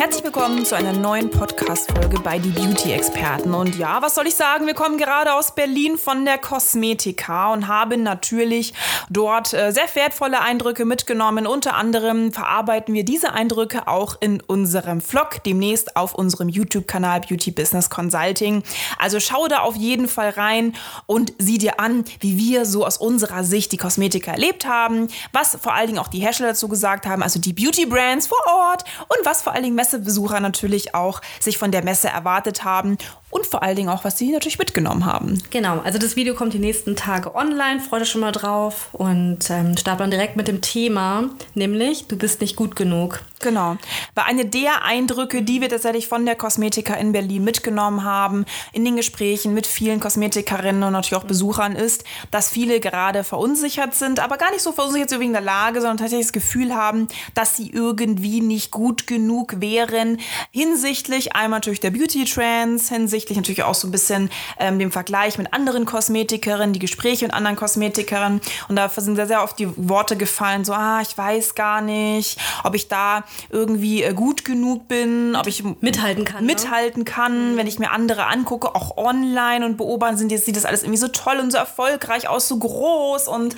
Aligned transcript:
Herzlich 0.00 0.24
willkommen 0.24 0.64
zu 0.64 0.74
einer 0.74 0.94
neuen 0.94 1.30
Podcast-Folge 1.30 2.20
bei 2.20 2.38
Die 2.38 2.48
Beauty-Experten. 2.48 3.52
Und 3.52 3.76
ja, 3.76 4.00
was 4.00 4.14
soll 4.14 4.26
ich 4.26 4.34
sagen? 4.34 4.66
Wir 4.66 4.72
kommen 4.72 4.96
gerade 4.96 5.34
aus 5.34 5.54
Berlin 5.54 5.98
von 5.98 6.24
der 6.24 6.38
Kosmetika 6.38 7.52
und 7.52 7.68
haben 7.68 8.02
natürlich 8.02 8.72
dort 9.10 9.52
äh, 9.52 9.72
sehr 9.72 9.84
wertvolle 9.92 10.40
Eindrücke 10.40 10.86
mitgenommen. 10.86 11.46
Unter 11.46 11.74
anderem 11.74 12.32
verarbeiten 12.32 12.94
wir 12.94 13.04
diese 13.04 13.34
Eindrücke 13.34 13.88
auch 13.88 14.16
in 14.20 14.40
unserem 14.40 15.02
Vlog, 15.02 15.44
demnächst 15.44 15.94
auf 15.96 16.14
unserem 16.14 16.48
YouTube-Kanal 16.48 17.20
Beauty 17.20 17.50
Business 17.50 17.90
Consulting. 17.90 18.62
Also 18.98 19.20
schau 19.20 19.48
da 19.48 19.58
auf 19.58 19.76
jeden 19.76 20.08
Fall 20.08 20.30
rein 20.30 20.72
und 21.04 21.34
sieh 21.36 21.58
dir 21.58 21.78
an, 21.78 22.06
wie 22.20 22.38
wir 22.38 22.64
so 22.64 22.86
aus 22.86 22.96
unserer 22.96 23.44
Sicht 23.44 23.70
die 23.72 23.76
Kosmetika 23.76 24.30
erlebt 24.30 24.64
haben, 24.64 25.08
was 25.34 25.58
vor 25.60 25.74
allen 25.74 25.88
Dingen 25.88 25.98
auch 25.98 26.08
die 26.08 26.20
Hersteller 26.20 26.50
dazu 26.50 26.68
gesagt 26.68 27.04
haben, 27.04 27.22
also 27.22 27.38
die 27.38 27.52
Beauty-Brands 27.52 28.28
vor 28.28 28.40
Ort 28.46 28.84
und 29.02 29.26
was 29.26 29.42
vor 29.42 29.52
allen 29.52 29.64
Dingen 29.64 29.76
Messebesucher 29.90 30.40
natürlich 30.40 30.94
auch 30.94 31.20
sich 31.40 31.58
von 31.58 31.72
der 31.72 31.82
Messe 31.82 32.08
erwartet 32.08 32.64
haben 32.64 32.96
und 33.30 33.46
vor 33.46 33.62
allen 33.62 33.76
Dingen 33.76 33.88
auch, 33.88 34.04
was 34.04 34.18
sie 34.18 34.30
natürlich 34.30 34.58
mitgenommen 34.58 35.06
haben. 35.06 35.42
Genau, 35.50 35.80
also 35.80 35.98
das 35.98 36.16
Video 36.16 36.34
kommt 36.34 36.52
die 36.52 36.58
nächsten 36.58 36.96
Tage 36.96 37.34
online, 37.34 37.80
freut 37.80 38.02
euch 38.02 38.10
schon 38.10 38.20
mal 38.20 38.32
drauf 38.32 38.88
und 38.92 39.50
ähm, 39.50 39.76
starten 39.76 40.00
dann 40.00 40.10
direkt 40.10 40.36
mit 40.36 40.48
dem 40.48 40.60
Thema, 40.60 41.30
nämlich 41.54 42.06
du 42.08 42.16
bist 42.16 42.40
nicht 42.40 42.56
gut 42.56 42.76
genug. 42.76 43.22
Genau, 43.42 43.78
war 44.14 44.26
eine 44.26 44.44
der 44.44 44.84
Eindrücke, 44.84 45.42
die 45.42 45.62
wir 45.62 45.70
tatsächlich 45.70 46.08
von 46.08 46.26
der 46.26 46.36
Kosmetika 46.36 46.94
in 46.94 47.12
Berlin 47.12 47.42
mitgenommen 47.42 48.04
haben, 48.04 48.44
in 48.72 48.84
den 48.84 48.96
Gesprächen 48.96 49.54
mit 49.54 49.66
vielen 49.66 49.98
Kosmetikerinnen 49.98 50.82
und 50.82 50.92
natürlich 50.92 51.14
auch 51.22 51.26
Besuchern 51.26 51.74
ist, 51.74 52.04
dass 52.30 52.50
viele 52.50 52.80
gerade 52.80 53.24
verunsichert 53.24 53.94
sind, 53.94 54.20
aber 54.20 54.36
gar 54.36 54.50
nicht 54.50 54.60
so 54.60 54.72
verunsichert 54.72 55.18
wegen 55.18 55.32
der 55.32 55.40
Lage, 55.40 55.80
sondern 55.80 55.96
tatsächlich 55.96 56.26
das 56.26 56.32
Gefühl 56.34 56.74
haben, 56.74 57.08
dass 57.34 57.56
sie 57.56 57.70
irgendwie 57.70 58.42
nicht 58.42 58.70
gut 58.70 59.06
genug 59.06 59.60
wären 59.60 60.18
hinsichtlich 60.50 61.36
einmal 61.36 61.58
natürlich 61.58 61.80
der 61.80 61.90
Beauty 61.90 62.24
Trends, 62.24 62.88
hinsichtlich 63.20 63.36
natürlich 63.36 63.62
auch 63.62 63.74
so 63.74 63.88
ein 63.88 63.90
bisschen 63.90 64.30
ähm, 64.58 64.78
dem 64.78 64.92
Vergleich 64.92 65.38
mit 65.38 65.52
anderen 65.52 65.84
Kosmetikerinnen, 65.84 66.72
die 66.72 66.78
Gespräche 66.78 67.26
mit 67.26 67.34
anderen 67.34 67.56
Kosmetikerinnen 67.56 68.40
und 68.68 68.76
da 68.76 68.88
sind 68.88 69.16
sehr, 69.16 69.26
sehr 69.26 69.42
oft 69.42 69.58
die 69.58 69.68
Worte 69.76 70.16
gefallen, 70.16 70.64
so, 70.64 70.72
ah, 70.72 71.00
ich 71.02 71.16
weiß 71.16 71.54
gar 71.54 71.80
nicht, 71.80 72.38
ob 72.64 72.74
ich 72.74 72.88
da 72.88 73.24
irgendwie 73.50 74.02
äh, 74.02 74.14
gut 74.14 74.44
genug 74.44 74.88
bin, 74.88 75.36
ob 75.36 75.46
ich 75.46 75.62
Mithalten 75.80 76.24
kann. 76.24 76.44
ne? 76.44 76.52
mithalten 76.52 77.04
kann, 77.04 77.56
wenn 77.56 77.66
ich 77.66 77.78
mir 77.78 77.90
andere 77.90 78.26
angucke, 78.26 78.74
auch 78.74 78.96
online 78.96 79.64
und 79.64 79.76
beobachten, 79.76 80.16
sind 80.16 80.32
jetzt 80.32 80.46
sieht 80.46 80.56
das 80.56 80.64
alles 80.64 80.82
irgendwie 80.82 80.98
so 80.98 81.08
toll 81.08 81.38
und 81.38 81.50
so 81.50 81.58
erfolgreich 81.58 82.28
aus, 82.28 82.48
so 82.48 82.58
groß 82.58 83.28
und 83.28 83.56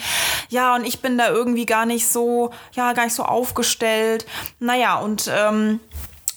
ja, 0.48 0.74
und 0.74 0.86
ich 0.86 1.00
bin 1.00 1.18
da 1.18 1.30
irgendwie 1.30 1.66
gar 1.66 1.86
nicht 1.86 2.08
so, 2.08 2.50
ja, 2.72 2.92
gar 2.92 3.04
nicht 3.04 3.14
so 3.14 3.24
aufgestellt. 3.24 4.26
Naja, 4.58 4.98
und 4.98 5.30
ähm, 5.32 5.80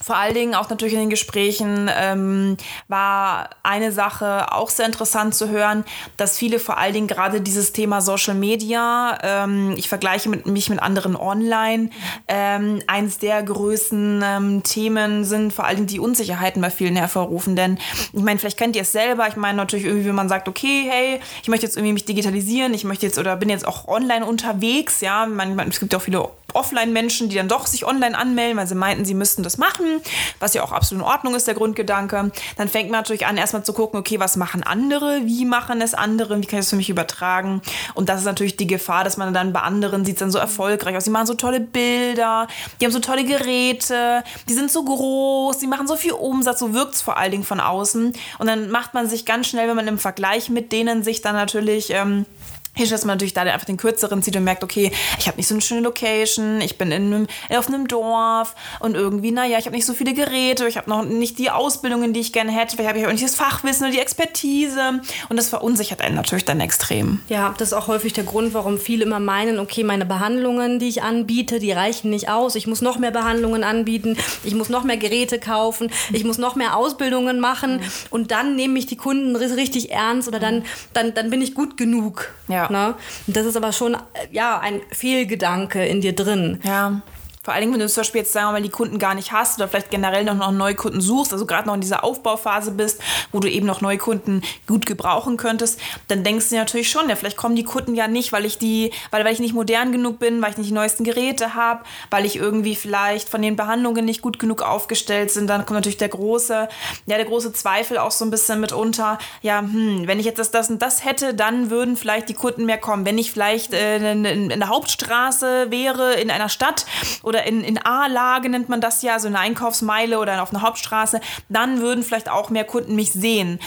vor 0.05 0.17
allen 0.17 0.35
Dingen 0.35 0.53
auch 0.53 0.69
natürlich 0.69 0.93
in 0.93 0.99
den 0.99 1.09
Gesprächen 1.09 1.89
ähm, 1.91 2.57
war 2.87 3.49
eine 3.63 3.91
Sache 3.91 4.51
auch 4.53 4.69
sehr 4.69 4.85
interessant 4.85 5.33
zu 5.33 5.49
hören, 5.49 5.83
dass 6.15 6.37
viele 6.37 6.59
vor 6.59 6.77
allen 6.77 6.93
Dingen 6.93 7.07
gerade 7.07 7.41
dieses 7.41 7.73
Thema 7.73 8.01
Social 8.01 8.35
Media, 8.35 9.17
ähm, 9.23 9.73
ich 9.75 9.89
vergleiche 9.89 10.29
mit, 10.29 10.45
mich 10.45 10.69
mit 10.69 10.79
anderen 10.79 11.15
online, 11.15 11.89
ähm, 12.27 12.83
eines 12.85 13.17
der 13.17 13.41
größten 13.41 14.23
ähm, 14.23 14.61
Themen 14.61 15.25
sind 15.25 15.51
vor 15.51 15.65
allen 15.65 15.77
Dingen 15.77 15.87
die 15.87 15.99
Unsicherheiten 15.99 16.61
bei 16.61 16.69
vielen 16.69 16.95
hervorrufen. 16.95 17.55
Denn 17.55 17.79
ich 18.13 18.21
meine, 18.21 18.37
vielleicht 18.37 18.59
kennt 18.59 18.75
ihr 18.75 18.83
es 18.83 18.91
selber. 18.91 19.27
Ich 19.27 19.37
meine 19.37 19.57
natürlich 19.57 19.85
irgendwie, 19.85 20.05
wenn 20.05 20.13
man 20.13 20.29
sagt, 20.29 20.47
okay, 20.47 20.85
hey, 20.87 21.19
ich 21.41 21.47
möchte 21.47 21.65
jetzt 21.65 21.77
irgendwie 21.77 21.93
mich 21.93 22.05
digitalisieren, 22.05 22.75
ich 22.75 22.83
möchte 22.83 23.07
jetzt 23.07 23.17
oder 23.17 23.35
bin 23.37 23.49
jetzt 23.49 23.67
auch 23.67 23.87
online 23.87 24.23
unterwegs, 24.23 25.01
ja, 25.01 25.25
man, 25.25 25.55
man, 25.55 25.69
es 25.69 25.79
gibt 25.79 25.95
auch 25.95 26.01
viele 26.03 26.29
Offline-Menschen, 26.55 27.29
die 27.29 27.35
dann 27.35 27.47
doch 27.47 27.67
sich 27.67 27.85
online 27.85 28.17
anmelden, 28.17 28.57
weil 28.57 28.67
sie 28.67 28.75
meinten, 28.75 29.05
sie 29.05 29.13
müssten 29.13 29.43
das 29.43 29.57
machen, 29.57 30.01
was 30.39 30.53
ja 30.53 30.63
auch 30.63 30.71
absolut 30.71 31.03
in 31.03 31.09
Ordnung 31.09 31.35
ist, 31.35 31.47
der 31.47 31.53
Grundgedanke. 31.53 32.31
Dann 32.57 32.67
fängt 32.67 32.89
man 32.89 32.99
natürlich 32.99 33.25
an, 33.25 33.37
erstmal 33.37 33.63
zu 33.63 33.73
gucken, 33.73 33.99
okay, 33.99 34.19
was 34.19 34.37
machen 34.37 34.63
andere, 34.63 35.21
wie 35.25 35.45
machen 35.45 35.81
es 35.81 35.93
andere, 35.93 36.41
wie 36.41 36.45
kann 36.45 36.59
ich 36.59 36.65
das 36.65 36.69
für 36.69 36.75
mich 36.75 36.89
übertragen? 36.89 37.61
Und 37.93 38.09
das 38.09 38.19
ist 38.19 38.25
natürlich 38.25 38.57
die 38.57 38.67
Gefahr, 38.67 39.03
dass 39.03 39.17
man 39.17 39.33
dann 39.33 39.53
bei 39.53 39.61
anderen 39.61 40.05
sieht 40.05 40.21
dann 40.21 40.31
so 40.31 40.39
erfolgreich 40.39 40.95
aus. 40.95 41.03
Die 41.03 41.09
machen 41.09 41.27
so 41.27 41.33
tolle 41.33 41.59
Bilder, 41.59 42.47
die 42.79 42.85
haben 42.85 42.91
so 42.91 42.99
tolle 42.99 43.25
Geräte, 43.25 44.23
die 44.49 44.53
sind 44.53 44.71
so 44.71 44.83
groß, 44.83 45.59
die 45.59 45.67
machen 45.67 45.87
so 45.87 45.95
viel 45.95 46.13
Umsatz, 46.13 46.59
so 46.59 46.73
wirkt 46.73 46.95
es 46.95 47.01
vor 47.01 47.17
allen 47.17 47.31
Dingen 47.31 47.43
von 47.43 47.59
außen. 47.59 48.13
Und 48.39 48.47
dann 48.47 48.69
macht 48.69 48.93
man 48.93 49.07
sich 49.09 49.25
ganz 49.25 49.47
schnell, 49.47 49.67
wenn 49.67 49.75
man 49.75 49.87
im 49.87 49.99
Vergleich 49.99 50.49
mit 50.49 50.71
denen 50.71 51.03
sich 51.03 51.21
dann 51.21 51.35
natürlich... 51.35 51.89
Ähm, 51.91 52.25
hier 52.75 52.85
dass 52.87 53.05
man 53.05 53.15
natürlich 53.15 53.33
da 53.33 53.41
einfach 53.41 53.65
den 53.65 53.77
kürzeren 53.77 54.21
zieht 54.21 54.35
und 54.35 54.43
merkt, 54.43 54.63
okay, 54.63 54.91
ich 55.17 55.27
habe 55.27 55.37
nicht 55.37 55.47
so 55.47 55.55
eine 55.55 55.61
schöne 55.61 55.81
Location, 55.81 56.61
ich 56.61 56.77
bin 56.77 56.91
in 56.91 57.13
einem, 57.13 57.27
auf 57.49 57.67
einem 57.67 57.87
Dorf 57.87 58.55
und 58.79 58.95
irgendwie, 58.95 59.31
naja, 59.31 59.57
ich 59.57 59.65
habe 59.65 59.75
nicht 59.75 59.85
so 59.85 59.93
viele 59.93 60.13
Geräte, 60.13 60.67
ich 60.67 60.77
habe 60.77 60.89
noch 60.89 61.03
nicht 61.03 61.39
die 61.39 61.49
Ausbildungen, 61.49 62.13
die 62.13 62.19
ich 62.19 62.33
gerne 62.33 62.51
hätte, 62.51 62.75
vielleicht 62.75 62.89
habe 62.89 62.99
ich 62.99 63.07
auch 63.07 63.11
nicht 63.11 63.23
das 63.23 63.35
Fachwissen 63.35 63.85
oder 63.85 63.93
die 63.93 63.99
Expertise 63.99 65.01
und 65.29 65.37
das 65.37 65.49
verunsichert 65.49 66.01
einen 66.01 66.15
natürlich 66.15 66.45
dann 66.45 66.59
extrem. 66.59 67.21
Ja, 67.29 67.53
das 67.57 67.69
ist 67.69 67.73
auch 67.73 67.87
häufig 67.87 68.13
der 68.13 68.23
Grund, 68.23 68.53
warum 68.53 68.77
viele 68.77 69.03
immer 69.03 69.19
meinen, 69.19 69.59
okay, 69.59 69.83
meine 69.83 70.05
Behandlungen, 70.05 70.79
die 70.79 70.89
ich 70.89 71.03
anbiete, 71.03 71.59
die 71.59 71.71
reichen 71.71 72.09
nicht 72.09 72.29
aus. 72.29 72.55
Ich 72.55 72.67
muss 72.67 72.81
noch 72.81 72.99
mehr 72.99 73.11
Behandlungen 73.11 73.63
anbieten, 73.63 74.17
ich 74.43 74.53
muss 74.53 74.69
noch 74.69 74.83
mehr 74.83 74.97
Geräte 74.97 75.39
kaufen, 75.39 75.89
ich 76.11 76.23
muss 76.23 76.37
noch 76.37 76.55
mehr 76.55 76.75
Ausbildungen 76.75 77.39
machen 77.39 77.81
und 78.09 78.31
dann 78.31 78.55
nehme 78.55 78.77
ich 78.77 78.85
die 78.85 78.97
Kunden 78.97 79.35
richtig 79.35 79.91
ernst 79.91 80.27
oder 80.27 80.39
dann, 80.39 80.63
dann, 80.93 81.13
dann 81.13 81.29
bin 81.29 81.41
ich 81.41 81.53
gut 81.55 81.77
genug. 81.77 82.33
Ja. 82.47 82.64
Ne? 82.69 82.95
Und 83.27 83.35
das 83.35 83.45
ist 83.45 83.57
aber 83.57 83.71
schon 83.71 83.95
äh, 83.95 83.97
ja, 84.31 84.59
ein 84.59 84.81
Fehlgedanke 84.91 85.85
in 85.85 86.01
dir 86.01 86.15
drin. 86.15 86.59
Ja. 86.63 87.01
Vor 87.45 87.53
allen 87.53 87.61
Dingen, 87.61 87.73
wenn 87.73 87.79
du 87.79 87.87
zum 87.87 88.01
Beispiel 88.01 88.21
jetzt 88.21 88.33
sagen 88.33 88.47
wir 88.47 88.53
mal 88.53 88.61
die 88.63 88.69
Kunden 88.69 88.97
gar 88.97 89.13
nicht 89.13 89.31
hast 89.31 89.59
oder 89.59 89.67
vielleicht 89.67 89.91
generell 89.91 90.23
noch, 90.23 90.33
noch 90.33 90.51
neue 90.51 90.73
Kunden 90.73 90.99
suchst, 90.99 91.31
also 91.31 91.45
gerade 91.45 91.67
noch 91.67 91.75
in 91.75 91.81
dieser 91.81 92.03
Aufbauphase 92.03 92.71
bist, 92.71 92.99
wo 93.31 93.39
du 93.39 93.47
eben 93.47 93.67
noch 93.67 93.81
neue 93.81 93.99
Kunden 93.99 94.41
gut 94.65 94.87
gebrauchen 94.87 95.37
könntest, 95.37 95.79
dann 96.07 96.23
denkst 96.23 96.49
du 96.49 96.55
natürlich 96.55 96.89
schon, 96.89 97.07
ja, 97.07 97.15
vielleicht 97.15 97.37
kommen 97.37 97.55
die 97.55 97.63
Kunden 97.63 97.93
ja 97.93 98.07
nicht, 98.07 98.31
weil 98.31 98.45
ich 98.45 98.57
die, 98.57 98.91
weil, 99.11 99.23
weil 99.23 99.31
ich 99.31 99.39
nicht 99.39 99.53
modern 99.53 99.91
genug 99.91 100.17
bin, 100.17 100.41
weil 100.41 100.51
ich 100.51 100.57
nicht 100.57 100.71
die 100.71 100.73
neuesten 100.73 101.03
Geräte 101.03 101.53
habe, 101.53 101.83
weil 102.09 102.25
ich 102.25 102.35
irgendwie 102.35 102.75
vielleicht 102.75 103.29
von 103.29 103.43
den 103.43 103.55
Behandlungen 103.55 104.05
nicht 104.05 104.23
gut 104.23 104.39
genug 104.39 104.63
aufgestellt 104.63 105.29
sind, 105.29 105.47
dann 105.47 105.67
kommt 105.67 105.77
natürlich 105.77 105.97
der 105.97 106.09
große, 106.09 106.67
ja, 107.05 107.15
der 107.15 107.25
große 107.25 107.53
Zweifel 107.53 107.99
auch 107.99 108.09
so 108.09 108.25
ein 108.25 108.31
bisschen 108.31 108.59
mit 108.59 108.71
unter, 108.71 109.19
ja, 109.43 109.59
hm, 109.59 110.07
wenn 110.07 110.19
ich 110.19 110.25
jetzt 110.25 110.39
das, 110.39 110.49
das 110.49 110.71
und 110.71 110.81
das 110.81 111.05
hätte, 111.05 111.35
dann 111.35 111.69
würden 111.69 111.95
vielleicht 111.95 112.27
die 112.27 112.33
Kunden 112.33 112.65
mehr 112.65 112.79
kommen. 112.79 113.05
Wenn 113.05 113.19
ich 113.19 113.31
vielleicht 113.31 113.71
äh, 113.71 113.97
in, 113.97 114.25
in, 114.25 114.49
in 114.49 114.59
der 114.59 114.69
Hauptstraße 114.69 115.69
wäre, 115.69 116.15
in 116.15 116.31
einer 116.31 116.49
Stadt 116.49 116.87
oder 117.21 117.34
in, 117.43 117.63
in 117.63 117.77
A-Lage 117.77 118.49
nennt 118.49 118.69
man 118.69 118.81
das 118.81 119.01
ja, 119.01 119.19
so 119.19 119.27
eine 119.27 119.39
Einkaufsmeile 119.39 120.19
oder 120.19 120.41
auf 120.41 120.51
einer 120.53 120.61
Hauptstraße, 120.61 121.19
dann 121.49 121.81
würden 121.81 122.03
vielleicht 122.03 122.29
auch 122.29 122.49
mehr 122.49 122.63
Kunden 122.63 122.95
mich 122.95 123.11
sehen. 123.11 123.59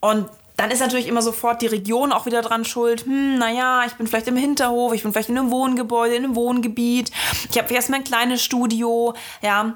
Und 0.00 0.28
dann 0.56 0.70
ist 0.70 0.80
natürlich 0.80 1.08
immer 1.08 1.22
sofort 1.22 1.62
die 1.62 1.66
Region 1.66 2.12
auch 2.12 2.26
wieder 2.26 2.42
dran 2.42 2.64
schuld. 2.64 3.06
Hm, 3.06 3.38
naja, 3.38 3.82
ich 3.86 3.94
bin 3.94 4.06
vielleicht 4.06 4.28
im 4.28 4.36
Hinterhof, 4.36 4.92
ich 4.92 5.02
bin 5.02 5.12
vielleicht 5.12 5.28
in 5.28 5.38
einem 5.38 5.50
Wohngebäude, 5.50 6.14
in 6.14 6.24
einem 6.24 6.36
Wohngebiet. 6.36 7.10
Ich 7.50 7.58
habe 7.58 7.72
erst 7.74 7.90
mal 7.90 7.96
ein 7.96 8.04
kleines 8.04 8.42
Studio, 8.42 9.14
ja. 9.42 9.74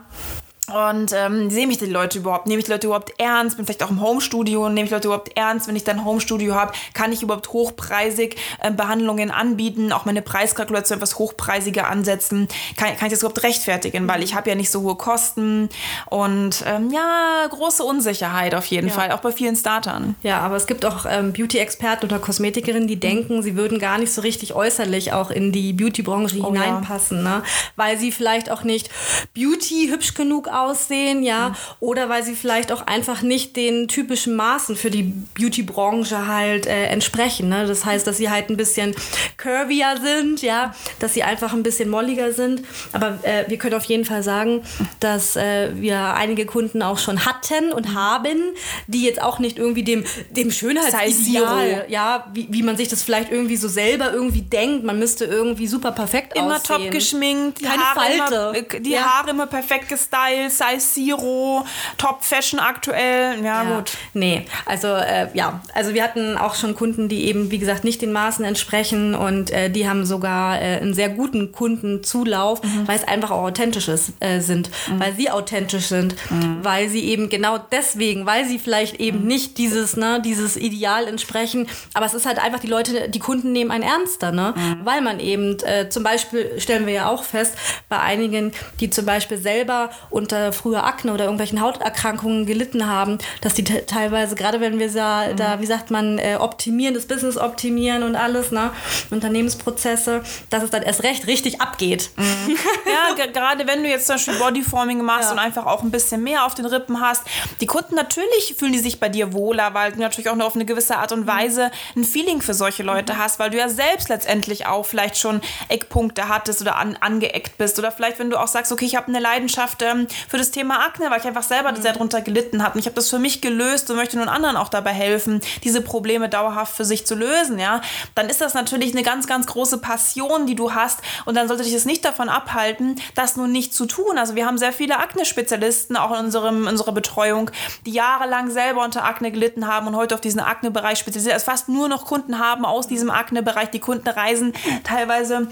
Und 0.72 1.12
ähm, 1.14 1.50
sehen 1.50 1.68
mich 1.68 1.78
die 1.78 1.86
Leute 1.86 2.18
überhaupt? 2.18 2.46
Nehme 2.46 2.58
ich 2.58 2.66
die 2.66 2.70
Leute 2.72 2.86
überhaupt 2.88 3.12
ernst? 3.18 3.56
Bin 3.56 3.64
vielleicht 3.66 3.82
auch 3.82 3.90
im 3.90 4.00
Homestudio. 4.02 4.68
Nehme 4.68 4.84
ich 4.86 4.90
Leute 4.90 5.08
überhaupt 5.08 5.36
ernst? 5.36 5.66
Wenn 5.68 5.76
ich 5.76 5.84
dann 5.84 6.04
Homestudio 6.04 6.54
habe, 6.54 6.72
kann 6.94 7.12
ich 7.12 7.22
überhaupt 7.22 7.52
hochpreisig 7.52 8.36
äh, 8.60 8.70
Behandlungen 8.70 9.30
anbieten? 9.30 9.92
Auch 9.92 10.04
meine 10.04 10.22
Preiskalkulation 10.22 10.98
etwas 10.98 11.18
hochpreisiger 11.18 11.88
ansetzen? 11.88 12.48
Kann, 12.76 12.96
kann 12.96 13.06
ich 13.06 13.12
das 13.12 13.20
überhaupt 13.20 13.42
rechtfertigen? 13.42 14.06
Weil 14.08 14.22
ich 14.22 14.34
habe 14.34 14.48
ja 14.50 14.54
nicht 14.56 14.70
so 14.70 14.82
hohe 14.82 14.96
Kosten. 14.96 15.68
Und 16.06 16.62
ähm, 16.66 16.90
ja, 16.90 17.46
große 17.48 17.82
Unsicherheit 17.82 18.54
auf 18.54 18.66
jeden 18.66 18.88
Ja. 18.88 18.94
Fall, 18.94 19.12
auch 19.12 19.20
bei 19.20 19.32
vielen 19.32 19.56
Startern. 19.56 20.14
Ja, 20.22 20.40
aber 20.40 20.56
es 20.56 20.66
gibt 20.66 20.84
auch 20.84 21.06
ähm, 21.08 21.32
Beauty-Experten 21.32 22.06
oder 22.06 22.18
Kosmetikerinnen, 22.18 22.88
die 22.88 23.00
denken, 23.00 23.42
sie 23.42 23.56
würden 23.56 23.78
gar 23.78 23.98
nicht 23.98 24.12
so 24.12 24.20
richtig 24.20 24.54
äußerlich 24.54 25.12
auch 25.12 25.30
in 25.30 25.52
die 25.52 25.72
Beauty-Branche 25.72 26.36
Oh 26.42 26.52
ja. 26.54 26.62
hineinpassen, 26.62 27.22
ne? 27.22 27.42
weil 27.76 27.98
sie 27.98 28.12
vielleicht 28.12 28.50
auch 28.50 28.62
nicht 28.64 28.90
Beauty 29.34 29.88
hübsch 29.90 30.14
genug 30.14 30.48
aussehen, 30.60 31.22
ja, 31.22 31.50
mhm. 31.50 31.54
oder 31.80 32.08
weil 32.08 32.22
sie 32.22 32.34
vielleicht 32.34 32.72
auch 32.72 32.86
einfach 32.86 33.22
nicht 33.22 33.56
den 33.56 33.88
typischen 33.88 34.34
Maßen 34.36 34.76
für 34.76 34.90
die 34.90 35.12
Beauty-Branche 35.38 36.26
halt 36.26 36.66
äh, 36.66 36.86
entsprechen. 36.86 37.48
Ne? 37.48 37.66
Das 37.66 37.84
heißt, 37.84 38.06
dass 38.06 38.16
sie 38.16 38.30
halt 38.30 38.50
ein 38.50 38.56
bisschen 38.56 38.94
curvier 39.36 39.96
sind, 40.02 40.42
ja, 40.42 40.74
dass 41.00 41.14
sie 41.14 41.22
einfach 41.22 41.52
ein 41.52 41.62
bisschen 41.62 41.88
molliger 41.88 42.32
sind. 42.32 42.62
Aber 42.92 43.18
äh, 43.22 43.44
wir 43.48 43.58
können 43.58 43.74
auf 43.74 43.84
jeden 43.84 44.04
Fall 44.04 44.22
sagen, 44.22 44.62
dass 45.00 45.36
äh, 45.36 45.70
wir 45.74 46.14
einige 46.14 46.46
Kunden 46.46 46.82
auch 46.82 46.98
schon 46.98 47.24
hatten 47.24 47.72
und 47.72 47.94
haben, 47.94 48.38
die 48.86 49.04
jetzt 49.04 49.22
auch 49.22 49.38
nicht 49.38 49.58
irgendwie 49.58 49.82
dem, 49.82 50.04
dem 50.30 50.50
Schönheitsideal, 50.50 51.86
ja, 51.88 52.26
wie, 52.32 52.48
wie 52.50 52.62
man 52.62 52.76
sich 52.76 52.88
das 52.88 53.02
vielleicht 53.02 53.30
irgendwie 53.30 53.56
so 53.56 53.68
selber 53.68 54.12
irgendwie 54.12 54.42
denkt, 54.42 54.84
man 54.84 54.98
müsste 54.98 55.24
irgendwie 55.24 55.66
super 55.66 55.92
perfekt 55.92 56.36
immer 56.36 56.56
aussehen. 56.56 56.76
Immer 56.76 56.84
top 56.84 56.90
geschminkt, 56.90 57.62
Keine 57.62 57.82
Haare 57.82 58.00
Falte. 58.00 58.58
Immer, 58.58 58.80
die 58.80 58.90
ja. 58.90 59.02
Haare 59.02 59.30
immer 59.30 59.46
perfekt 59.46 59.88
gestylt, 59.88 60.47
Size 60.50 60.78
Zero, 60.78 61.64
Top 61.96 62.24
Fashion 62.24 62.60
aktuell. 62.60 63.42
Ja, 63.44 63.62
ja. 63.62 63.76
gut. 63.76 63.92
Nee, 64.14 64.44
also 64.66 64.88
äh, 64.88 65.28
ja, 65.34 65.60
also 65.74 65.94
wir 65.94 66.02
hatten 66.02 66.36
auch 66.36 66.54
schon 66.54 66.74
Kunden, 66.74 67.08
die 67.08 67.24
eben, 67.24 67.50
wie 67.50 67.58
gesagt, 67.58 67.84
nicht 67.84 68.02
den 68.02 68.12
Maßen 68.12 68.44
entsprechen 68.44 69.14
und 69.14 69.50
äh, 69.50 69.70
die 69.70 69.88
haben 69.88 70.04
sogar 70.06 70.60
äh, 70.60 70.78
einen 70.78 70.94
sehr 70.94 71.08
guten 71.08 71.52
Kundenzulauf, 71.52 72.62
mhm. 72.62 72.86
weil 72.86 72.96
es 72.96 73.06
einfach 73.06 73.30
auch 73.30 73.42
authentisch 73.42 73.88
ist, 73.88 74.12
äh, 74.20 74.40
sind, 74.40 74.70
mhm. 74.88 75.00
weil 75.00 75.14
sie 75.14 75.30
authentisch 75.30 75.86
sind, 75.86 76.14
mhm. 76.30 76.58
weil 76.62 76.88
sie 76.88 77.04
eben 77.04 77.28
genau 77.28 77.58
deswegen, 77.58 78.26
weil 78.26 78.44
sie 78.44 78.58
vielleicht 78.58 79.00
eben 79.00 79.22
mhm. 79.22 79.26
nicht 79.26 79.58
dieses, 79.58 79.96
ne, 79.96 80.20
dieses 80.24 80.56
Ideal 80.56 81.06
entsprechen, 81.06 81.68
aber 81.94 82.06
es 82.06 82.14
ist 82.14 82.26
halt 82.26 82.38
einfach, 82.38 82.60
die 82.60 82.66
Leute, 82.66 83.08
die 83.08 83.18
Kunden 83.18 83.52
nehmen 83.52 83.70
einen 83.70 83.84
ernster, 83.84 84.32
ne? 84.32 84.54
Mhm. 84.56 84.80
weil 84.84 85.00
man 85.00 85.20
eben 85.20 85.58
äh, 85.60 85.88
zum 85.88 86.02
Beispiel, 86.02 86.60
stellen 86.60 86.86
wir 86.86 86.94
ja 86.94 87.08
auch 87.08 87.24
fest, 87.24 87.54
bei 87.88 87.98
einigen, 87.98 88.52
die 88.80 88.90
zum 88.90 89.06
Beispiel 89.06 89.38
selber 89.38 89.90
unter 90.28 90.52
früher 90.52 90.84
Akne 90.84 91.14
oder 91.14 91.24
irgendwelchen 91.24 91.62
Hauterkrankungen 91.62 92.44
gelitten 92.44 92.86
haben, 92.86 93.16
dass 93.40 93.54
die 93.54 93.64
teilweise, 93.64 94.34
gerade 94.34 94.60
wenn 94.60 94.78
wir 94.78 94.92
da, 94.92 95.32
da 95.32 95.56
mhm. 95.56 95.62
wie 95.62 95.66
sagt 95.66 95.90
man, 95.90 96.18
äh, 96.18 96.36
optimieren, 96.38 96.92
das 96.92 97.06
Business 97.06 97.38
optimieren 97.38 98.02
und 98.02 98.14
alles, 98.14 98.50
ne? 98.50 98.70
Unternehmensprozesse, 99.10 100.22
dass 100.50 100.62
es 100.62 100.70
dann 100.70 100.82
erst 100.82 101.02
recht 101.02 101.26
richtig 101.26 101.62
abgeht. 101.62 102.10
Mhm. 102.16 102.56
ja, 103.16 103.26
gerade 103.26 103.66
wenn 103.66 103.82
du 103.82 103.88
jetzt 103.88 104.06
zum 104.06 104.16
Beispiel 104.16 104.34
Bodyforming 104.34 105.02
machst 105.02 105.28
ja. 105.28 105.32
und 105.32 105.38
einfach 105.38 105.64
auch 105.64 105.82
ein 105.82 105.90
bisschen 105.90 106.22
mehr 106.22 106.44
auf 106.44 106.54
den 106.54 106.66
Rippen 106.66 107.00
hast, 107.00 107.22
die 107.62 107.66
Kunden 107.66 107.94
natürlich 107.94 108.54
fühlen 108.58 108.72
die 108.72 108.78
sich 108.78 109.00
bei 109.00 109.08
dir 109.08 109.32
wohler, 109.32 109.72
weil 109.72 109.92
du 109.92 110.00
natürlich 110.00 110.28
auch 110.28 110.36
nur 110.36 110.46
auf 110.46 110.56
eine 110.56 110.66
gewisse 110.66 110.98
Art 110.98 111.12
und 111.12 111.26
Weise 111.26 111.70
ein 111.96 112.04
Feeling 112.04 112.42
für 112.42 112.52
solche 112.52 112.82
Leute 112.82 113.14
mhm. 113.14 113.18
hast, 113.18 113.38
weil 113.38 113.48
du 113.48 113.56
ja 113.56 113.70
selbst 113.70 114.10
letztendlich 114.10 114.66
auch 114.66 114.84
vielleicht 114.84 115.16
schon 115.16 115.40
Eckpunkte 115.70 116.28
hattest 116.28 116.60
oder 116.60 116.76
an, 116.76 116.98
angeeckt 117.00 117.56
bist 117.56 117.78
oder 117.78 117.90
vielleicht 117.90 118.18
wenn 118.18 118.28
du 118.28 118.38
auch 118.38 118.48
sagst, 118.48 118.72
okay, 118.72 118.84
ich 118.84 118.94
habe 118.94 119.08
eine 119.08 119.20
Leidenschaft 119.20 119.80
ähm, 119.82 120.06
für 120.28 120.38
das 120.38 120.50
Thema 120.50 120.84
Akne, 120.84 121.10
weil 121.10 121.20
ich 121.20 121.26
einfach 121.26 121.42
selber 121.42 121.72
mhm. 121.72 121.82
sehr 121.82 121.92
darunter 121.92 122.20
gelitten 122.20 122.62
habe 122.62 122.74
und 122.74 122.80
ich 122.80 122.86
habe 122.86 122.94
das 122.94 123.10
für 123.10 123.18
mich 123.18 123.40
gelöst 123.40 123.90
und 123.90 123.96
möchte 123.96 124.18
nun 124.18 124.28
anderen 124.28 124.56
auch 124.56 124.68
dabei 124.68 124.92
helfen, 124.92 125.40
diese 125.64 125.80
Probleme 125.80 126.28
dauerhaft 126.28 126.76
für 126.76 126.84
sich 126.84 127.06
zu 127.06 127.14
lösen, 127.14 127.58
ja, 127.58 127.80
dann 128.14 128.28
ist 128.28 128.40
das 128.40 128.54
natürlich 128.54 128.92
eine 128.92 129.02
ganz, 129.02 129.26
ganz 129.26 129.46
große 129.46 129.78
Passion, 129.78 130.46
die 130.46 130.54
du 130.54 130.74
hast 130.74 131.00
und 131.24 131.36
dann 131.36 131.48
sollte 131.48 131.62
dich 131.62 131.72
das 131.72 131.84
nicht 131.84 132.04
davon 132.04 132.28
abhalten, 132.28 132.96
das 133.14 133.36
nun 133.36 133.52
nicht 133.52 133.74
zu 133.74 133.86
tun. 133.86 134.18
Also 134.18 134.34
wir 134.34 134.46
haben 134.46 134.58
sehr 134.58 134.72
viele 134.72 134.98
Akne-Spezialisten 134.98 135.96
auch 135.96 136.10
in 136.18 136.26
unserem, 136.26 136.66
unserer 136.66 136.92
Betreuung, 136.92 137.50
die 137.86 137.92
jahrelang 137.92 138.50
selber 138.50 138.84
unter 138.84 139.04
Akne 139.04 139.30
gelitten 139.30 139.66
haben 139.66 139.86
und 139.86 139.96
heute 139.96 140.14
auf 140.14 140.20
diesen 140.20 140.40
Akne-Bereich 140.40 140.98
spezialisiert, 140.98 141.34
also 141.34 141.44
fast 141.44 141.68
nur 141.68 141.88
noch 141.88 142.06
Kunden 142.06 142.38
haben 142.38 142.64
aus 142.64 142.88
diesem 142.88 143.10
Akne-Bereich. 143.10 143.70
Die 143.70 143.80
Kunden 143.80 144.08
reisen 144.08 144.52
teilweise 144.84 145.48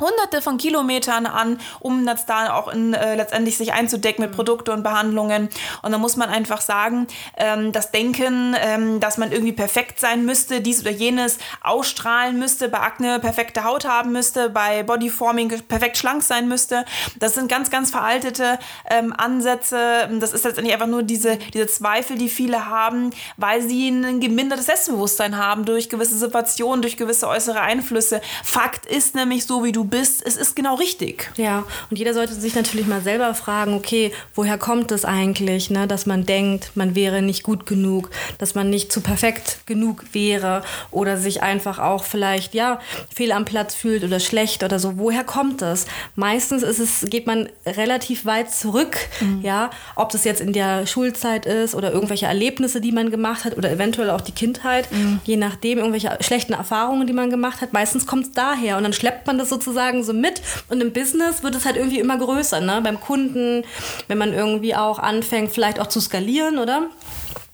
hunderte 0.00 0.42
von 0.42 0.58
Kilometern 0.58 1.26
an, 1.26 1.60
um 1.78 2.04
das 2.04 2.26
da 2.26 2.54
auch 2.54 2.66
in, 2.66 2.94
äh, 2.94 3.14
letztendlich 3.14 3.56
sich 3.56 3.72
einzudecken 3.72 4.22
mit 4.24 4.32
mhm. 4.32 4.36
Produkten 4.36 4.70
und 4.70 4.82
Behandlungen. 4.82 5.48
Und 5.82 5.92
da 5.92 5.98
muss 5.98 6.16
man 6.16 6.30
einfach 6.30 6.60
sagen, 6.60 7.06
ähm, 7.36 7.70
das 7.70 7.92
Denken, 7.92 8.56
ähm, 8.60 8.98
dass 8.98 9.18
man 9.18 9.30
irgendwie 9.30 9.52
perfekt 9.52 10.00
sein 10.00 10.24
müsste, 10.24 10.60
dies 10.60 10.80
oder 10.80 10.90
jenes 10.90 11.38
ausstrahlen 11.62 12.38
müsste, 12.38 12.68
bei 12.68 12.80
Akne 12.80 13.20
perfekte 13.20 13.62
Haut 13.62 13.84
haben 13.84 14.10
müsste, 14.10 14.50
bei 14.50 14.82
Bodyforming 14.82 15.62
perfekt 15.68 15.96
schlank 15.96 16.24
sein 16.24 16.48
müsste, 16.48 16.84
das 17.20 17.34
sind 17.34 17.48
ganz, 17.48 17.70
ganz 17.70 17.90
veraltete 17.90 18.58
ähm, 18.90 19.14
Ansätze. 19.16 20.08
Das 20.18 20.32
ist 20.32 20.44
letztendlich 20.44 20.74
einfach 20.74 20.88
nur 20.88 21.04
diese, 21.04 21.36
diese 21.36 21.68
Zweifel, 21.68 22.18
die 22.18 22.28
viele 22.28 22.66
haben, 22.66 23.10
weil 23.36 23.62
sie 23.62 23.90
ein 23.90 24.18
gemindertes 24.18 24.66
Selbstbewusstsein 24.66 25.36
haben 25.36 25.64
durch 25.64 25.88
gewisse 25.88 26.16
Situationen, 26.16 26.82
durch 26.82 26.96
gewisse 26.96 27.28
äußere 27.28 27.60
Einflüsse. 27.60 28.20
Fakt 28.42 28.86
ist 28.86 29.14
nämlich 29.14 29.46
so, 29.46 29.62
wie 29.62 29.72
du 29.72 29.83
bist, 29.84 30.22
es 30.24 30.36
ist 30.36 30.56
genau 30.56 30.74
richtig. 30.74 31.30
Ja, 31.36 31.64
und 31.90 31.98
jeder 31.98 32.14
sollte 32.14 32.34
sich 32.34 32.54
natürlich 32.54 32.86
mal 32.86 33.02
selber 33.02 33.34
fragen, 33.34 33.74
okay, 33.74 34.12
woher 34.34 34.58
kommt 34.58 34.90
es 34.92 35.04
eigentlich, 35.04 35.70
ne, 35.70 35.86
dass 35.86 36.06
man 36.06 36.26
denkt, 36.26 36.72
man 36.74 36.94
wäre 36.94 37.22
nicht 37.22 37.42
gut 37.42 37.66
genug, 37.66 38.10
dass 38.38 38.54
man 38.54 38.70
nicht 38.70 38.92
zu 38.92 39.00
perfekt 39.00 39.58
genug 39.66 40.04
wäre 40.12 40.62
oder 40.90 41.16
sich 41.16 41.42
einfach 41.42 41.78
auch 41.78 42.04
vielleicht, 42.04 42.54
ja, 42.54 42.80
fehl 43.14 43.32
am 43.32 43.44
Platz 43.44 43.74
fühlt 43.74 44.04
oder 44.04 44.20
schlecht 44.20 44.62
oder 44.62 44.78
so. 44.78 44.98
Woher 44.98 45.24
kommt 45.24 45.62
es? 45.62 45.86
Meistens 46.16 46.62
ist 46.62 46.78
es, 46.78 47.10
geht 47.10 47.26
man 47.26 47.48
relativ 47.66 48.24
weit 48.24 48.52
zurück, 48.52 48.96
mhm. 49.20 49.40
ja, 49.42 49.70
ob 49.96 50.10
das 50.10 50.24
jetzt 50.24 50.40
in 50.40 50.52
der 50.52 50.86
Schulzeit 50.86 51.46
ist 51.46 51.74
oder 51.74 51.92
irgendwelche 51.92 52.26
Erlebnisse, 52.26 52.80
die 52.80 52.92
man 52.92 53.10
gemacht 53.10 53.44
hat 53.44 53.56
oder 53.56 53.70
eventuell 53.70 54.10
auch 54.10 54.20
die 54.20 54.32
Kindheit, 54.32 54.90
mhm. 54.90 55.20
je 55.24 55.36
nachdem, 55.36 55.78
irgendwelche 55.78 56.16
schlechten 56.20 56.52
Erfahrungen, 56.52 57.06
die 57.06 57.12
man 57.12 57.30
gemacht 57.30 57.60
hat. 57.60 57.72
Meistens 57.72 58.06
kommt 58.06 58.26
es 58.26 58.32
daher 58.32 58.76
und 58.76 58.82
dann 58.82 58.92
schleppt 58.92 59.26
man 59.26 59.38
das 59.38 59.48
sozusagen 59.48 59.73
sozusagen 59.74 60.04
so 60.04 60.12
mit. 60.12 60.40
Und 60.68 60.80
im 60.80 60.92
Business 60.92 61.42
wird 61.42 61.54
es 61.54 61.64
halt 61.64 61.76
irgendwie 61.76 61.98
immer 61.98 62.16
größer, 62.16 62.60
ne? 62.60 62.80
Beim 62.82 63.00
Kunden, 63.00 63.64
wenn 64.08 64.18
man 64.18 64.32
irgendwie 64.32 64.74
auch 64.74 64.98
anfängt, 64.98 65.52
vielleicht 65.52 65.80
auch 65.80 65.88
zu 65.88 66.00
skalieren, 66.00 66.58
oder? 66.58 66.88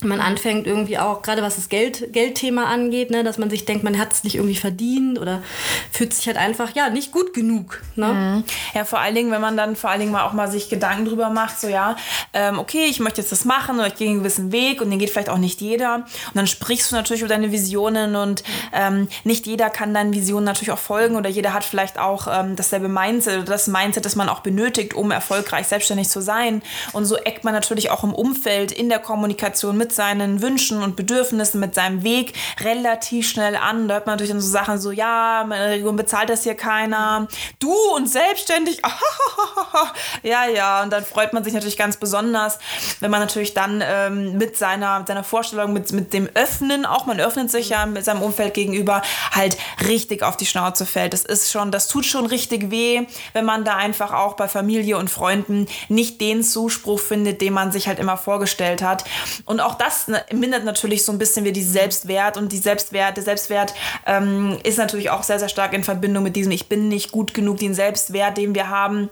Man 0.03 0.19
anfängt 0.19 0.67
irgendwie 0.67 0.97
auch, 0.97 1.21
gerade 1.21 1.41
was 1.41 1.55
das 1.55 1.69
Geld, 1.69 2.11
Geldthema 2.13 2.65
angeht, 2.65 3.11
ne, 3.11 3.23
dass 3.23 3.37
man 3.37 3.49
sich 3.49 3.65
denkt, 3.65 3.83
man 3.83 3.97
hat 3.97 4.13
es 4.13 4.23
nicht 4.23 4.35
irgendwie 4.35 4.55
verdient 4.55 5.19
oder 5.19 5.41
fühlt 5.91 6.13
sich 6.13 6.27
halt 6.27 6.37
einfach, 6.37 6.75
ja, 6.75 6.89
nicht 6.89 7.11
gut 7.11 7.33
genug. 7.33 7.81
Ne? 7.95 8.07
Mhm. 8.07 8.43
Ja, 8.73 8.85
vor 8.85 8.99
allen 8.99 9.15
Dingen, 9.15 9.31
wenn 9.31 9.41
man 9.41 9.57
dann 9.57 9.75
vor 9.75 9.89
allen 9.89 9.99
Dingen 9.99 10.11
mal 10.11 10.23
auch 10.23 10.33
mal 10.33 10.49
sich 10.49 10.69
Gedanken 10.69 11.05
drüber 11.05 11.29
macht, 11.29 11.59
so 11.59 11.67
ja, 11.67 11.95
ähm, 12.33 12.59
okay, 12.59 12.85
ich 12.89 12.99
möchte 12.99 13.21
jetzt 13.21 13.31
das 13.31 13.45
machen 13.45 13.77
oder 13.77 13.87
ich 13.87 13.95
gehe 13.95 14.09
einen 14.09 14.19
gewissen 14.19 14.51
Weg 14.51 14.81
und 14.81 14.89
den 14.89 14.99
geht 14.99 15.09
vielleicht 15.09 15.29
auch 15.29 15.37
nicht 15.37 15.61
jeder. 15.61 15.95
Und 15.95 16.35
dann 16.35 16.47
sprichst 16.47 16.91
du 16.91 16.95
natürlich 16.95 17.21
über 17.21 17.29
deine 17.29 17.51
Visionen 17.51 18.15
und 18.15 18.43
ähm, 18.73 19.07
nicht 19.23 19.45
jeder 19.45 19.69
kann 19.69 19.93
deinen 19.93 20.13
Visionen 20.13 20.45
natürlich 20.45 20.71
auch 20.71 20.79
folgen 20.79 21.15
oder 21.15 21.29
jeder 21.29 21.53
hat 21.53 21.63
vielleicht 21.63 21.99
auch 21.99 22.27
ähm, 22.31 22.55
dasselbe 22.55 22.87
Mindset 22.87 23.37
oder 23.37 23.51
das 23.51 23.67
Mindset, 23.67 24.05
das 24.05 24.15
man 24.15 24.29
auch 24.29 24.39
benötigt, 24.39 24.93
um 24.93 25.11
erfolgreich 25.11 25.67
selbstständig 25.67 26.09
zu 26.09 26.21
sein. 26.21 26.61
Und 26.93 27.05
so 27.05 27.17
eckt 27.17 27.43
man 27.43 27.53
natürlich 27.53 27.91
auch 27.91 28.03
im 28.03 28.13
Umfeld, 28.13 28.71
in 28.71 28.89
der 28.89 28.99
Kommunikation 28.99 29.77
mit 29.77 29.90
seinen 29.93 30.41
Wünschen 30.41 30.81
und 30.81 30.95
Bedürfnissen, 30.95 31.59
mit 31.59 31.75
seinem 31.75 32.03
Weg 32.03 32.33
relativ 32.61 33.29
schnell 33.29 33.55
an. 33.55 33.87
Da 33.87 33.95
hört 33.95 34.05
man 34.05 34.13
natürlich 34.13 34.31
dann 34.31 34.41
so 34.41 34.49
Sachen 34.49 34.77
so, 34.79 34.91
ja, 34.91 35.43
meine 35.47 35.69
Region 35.69 35.95
bezahlt 35.95 36.29
das 36.29 36.43
hier 36.43 36.55
keiner. 36.55 37.27
Du 37.59 37.73
und 37.95 38.09
selbstständig, 38.09 38.81
ja, 40.23 40.45
ja. 40.47 40.83
Und 40.83 40.91
dann 40.91 41.05
freut 41.05 41.33
man 41.33 41.43
sich 41.43 41.53
natürlich 41.53 41.77
ganz 41.77 41.97
besonders, 41.97 42.59
wenn 42.99 43.11
man 43.11 43.19
natürlich 43.19 43.53
dann 43.53 43.83
ähm, 43.85 44.37
mit 44.37 44.57
seiner, 44.57 45.03
seiner 45.07 45.23
Vorstellung, 45.23 45.73
mit, 45.73 45.91
mit 45.91 46.13
dem 46.13 46.29
Öffnen, 46.33 46.85
auch 46.85 47.05
man 47.05 47.19
öffnet 47.19 47.51
sich 47.51 47.69
ja 47.69 47.85
mit 47.85 48.05
seinem 48.05 48.21
Umfeld 48.21 48.53
gegenüber, 48.53 49.01
halt 49.31 49.57
richtig 49.87 50.23
auf 50.23 50.37
die 50.37 50.45
Schnauze 50.45 50.85
fällt. 50.85 51.13
Das 51.13 51.23
ist 51.23 51.51
schon, 51.51 51.71
das 51.71 51.87
tut 51.87 52.05
schon 52.05 52.25
richtig 52.25 52.71
weh, 52.71 53.05
wenn 53.33 53.45
man 53.45 53.65
da 53.65 53.75
einfach 53.75 54.13
auch 54.13 54.35
bei 54.35 54.47
Familie 54.47 54.97
und 54.97 55.09
Freunden 55.09 55.67
nicht 55.89 56.21
den 56.21 56.43
Zuspruch 56.43 56.99
findet, 56.99 57.41
den 57.41 57.53
man 57.53 57.71
sich 57.71 57.87
halt 57.87 57.99
immer 57.99 58.17
vorgestellt 58.17 58.81
hat. 58.81 59.03
Und 59.45 59.59
auch 59.59 59.75
das 59.81 60.07
ne, 60.07 60.23
mindert 60.31 60.63
natürlich 60.63 61.03
so 61.03 61.11
ein 61.11 61.17
bisschen 61.17 61.43
wie 61.43 61.51
die 61.51 61.63
Selbstwert 61.63 62.37
und 62.37 62.51
die 62.51 62.57
Selbstwert, 62.57 63.17
der 63.17 63.23
Selbstwert 63.23 63.73
ähm, 64.05 64.59
ist 64.63 64.77
natürlich 64.77 65.09
auch 65.09 65.23
sehr, 65.23 65.39
sehr 65.39 65.49
stark 65.49 65.73
in 65.73 65.83
Verbindung 65.83 66.23
mit 66.23 66.35
diesem 66.35 66.51
Ich 66.51 66.69
bin 66.69 66.87
nicht 66.87 67.11
gut 67.11 67.33
genug, 67.33 67.57
den 67.57 67.73
Selbstwert, 67.73 68.37
den 68.37 68.53
wir 68.53 68.69
haben 68.69 69.09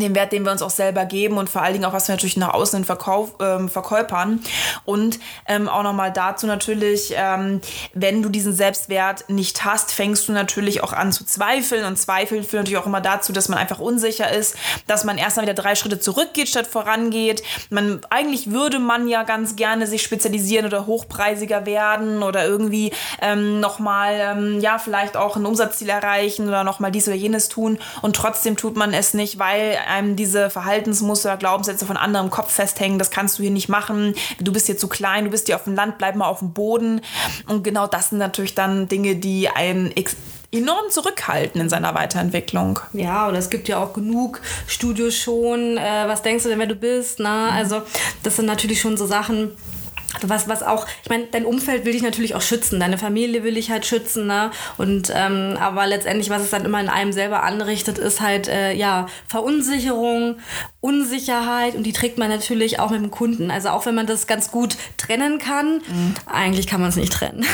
den 0.00 0.14
Wert, 0.14 0.32
den 0.32 0.44
wir 0.44 0.52
uns 0.52 0.62
auch 0.62 0.70
selber 0.70 1.04
geben 1.04 1.38
und 1.38 1.48
vor 1.48 1.62
allen 1.62 1.74
Dingen 1.74 1.84
auch, 1.84 1.92
was 1.92 2.08
wir 2.08 2.14
natürlich 2.14 2.36
nach 2.36 2.54
außen 2.54 2.84
Verkauf, 2.84 3.34
ähm, 3.40 3.68
verkäupern. 3.68 4.40
Und 4.84 5.18
ähm, 5.46 5.68
auch 5.68 5.82
nochmal 5.82 6.12
dazu 6.12 6.46
natürlich, 6.46 7.14
ähm, 7.16 7.60
wenn 7.94 8.22
du 8.22 8.28
diesen 8.28 8.52
Selbstwert 8.52 9.28
nicht 9.28 9.64
hast, 9.64 9.92
fängst 9.92 10.28
du 10.28 10.32
natürlich 10.32 10.82
auch 10.82 10.92
an 10.92 11.12
zu 11.12 11.24
zweifeln. 11.24 11.84
Und 11.84 11.96
Zweifel 11.96 12.42
führt 12.42 12.64
natürlich 12.64 12.78
auch 12.78 12.86
immer 12.86 13.00
dazu, 13.00 13.32
dass 13.32 13.48
man 13.48 13.58
einfach 13.58 13.78
unsicher 13.78 14.30
ist, 14.30 14.56
dass 14.86 15.04
man 15.04 15.18
erstmal 15.18 15.46
wieder 15.46 15.54
drei 15.54 15.74
Schritte 15.74 15.98
zurückgeht, 15.98 16.48
statt 16.48 16.66
vorangeht. 16.66 17.42
Man, 17.70 18.00
eigentlich 18.10 18.50
würde 18.50 18.78
man 18.78 19.08
ja 19.08 19.22
ganz 19.22 19.56
gerne 19.56 19.86
sich 19.86 20.02
spezialisieren 20.02 20.66
oder 20.66 20.86
hochpreisiger 20.86 21.66
werden 21.66 22.22
oder 22.22 22.46
irgendwie 22.46 22.92
ähm, 23.20 23.60
nochmal, 23.60 24.14
ähm, 24.18 24.60
ja, 24.60 24.78
vielleicht 24.78 25.16
auch 25.16 25.36
ein 25.36 25.46
Umsatzziel 25.46 25.88
erreichen 25.88 26.48
oder 26.48 26.64
nochmal 26.64 26.92
dies 26.92 27.08
oder 27.08 27.16
jenes 27.16 27.48
tun. 27.48 27.78
Und 28.02 28.16
trotzdem 28.16 28.56
tut 28.56 28.76
man 28.76 28.92
es 28.92 29.14
nicht, 29.14 29.38
weil 29.38 29.78
einem 29.88 30.16
diese 30.16 30.50
Verhaltensmuster, 30.50 31.36
Glaubenssätze 31.36 31.86
von 31.86 31.96
anderem 31.96 32.26
im 32.26 32.30
Kopf 32.30 32.52
festhängen, 32.52 32.98
das 32.98 33.10
kannst 33.10 33.38
du 33.38 33.42
hier 33.42 33.50
nicht 33.50 33.68
machen, 33.68 34.14
du 34.40 34.52
bist 34.52 34.66
hier 34.66 34.76
zu 34.76 34.88
klein, 34.88 35.24
du 35.24 35.30
bist 35.30 35.46
hier 35.46 35.56
auf 35.56 35.64
dem 35.64 35.74
Land, 35.74 35.98
bleib 35.98 36.16
mal 36.16 36.26
auf 36.26 36.40
dem 36.40 36.52
Boden. 36.52 37.00
Und 37.46 37.64
genau 37.64 37.86
das 37.86 38.10
sind 38.10 38.18
natürlich 38.18 38.54
dann 38.54 38.88
Dinge, 38.88 39.16
die 39.16 39.48
einen 39.48 39.92
enorm 40.50 40.90
zurückhaltend 40.90 41.62
in 41.62 41.68
seiner 41.68 41.94
Weiterentwicklung. 41.94 42.80
Ja, 42.92 43.28
oder 43.28 43.38
es 43.38 43.50
gibt 43.50 43.68
ja 43.68 43.82
auch 43.82 43.92
genug 43.92 44.40
Studios 44.66 45.14
schon. 45.14 45.76
Äh, 45.76 46.04
was 46.06 46.22
denkst 46.22 46.44
du 46.44 46.48
denn, 46.48 46.58
wer 46.58 46.66
du 46.66 46.74
bist? 46.74 47.20
Ne? 47.20 47.28
Also, 47.28 47.82
das 48.22 48.36
sind 48.36 48.46
natürlich 48.46 48.80
schon 48.80 48.96
so 48.96 49.06
Sachen 49.06 49.52
was, 50.22 50.48
was 50.48 50.62
auch, 50.62 50.86
ich 51.02 51.10
meine, 51.10 51.24
dein 51.30 51.44
Umfeld 51.44 51.84
will 51.84 51.92
dich 51.92 52.02
natürlich 52.02 52.34
auch 52.34 52.40
schützen, 52.40 52.80
deine 52.80 52.98
Familie 52.98 53.44
will 53.44 53.54
dich 53.54 53.70
halt 53.70 53.86
schützen, 53.86 54.26
ne? 54.26 54.50
Und 54.76 55.12
ähm, 55.14 55.56
aber 55.60 55.86
letztendlich, 55.86 56.30
was 56.30 56.42
es 56.42 56.50
dann 56.50 56.64
immer 56.64 56.80
in 56.80 56.88
einem 56.88 57.12
selber 57.12 57.42
anrichtet, 57.42 57.98
ist 57.98 58.20
halt 58.20 58.48
äh, 58.48 58.72
ja 58.72 59.06
Verunsicherung, 59.26 60.36
Unsicherheit 60.80 61.74
und 61.74 61.82
die 61.82 61.92
trägt 61.92 62.18
man 62.18 62.28
natürlich 62.28 62.78
auch 62.78 62.90
mit 62.90 63.02
dem 63.02 63.10
Kunden. 63.10 63.50
Also 63.50 63.70
auch 63.70 63.84
wenn 63.84 63.94
man 63.94 64.06
das 64.06 64.26
ganz 64.26 64.50
gut 64.50 64.76
trennen 64.96 65.38
kann, 65.38 65.78
mhm. 65.78 66.14
eigentlich 66.26 66.66
kann 66.66 66.80
man 66.80 66.90
es 66.90 66.96
nicht 66.96 67.12
trennen. 67.12 67.44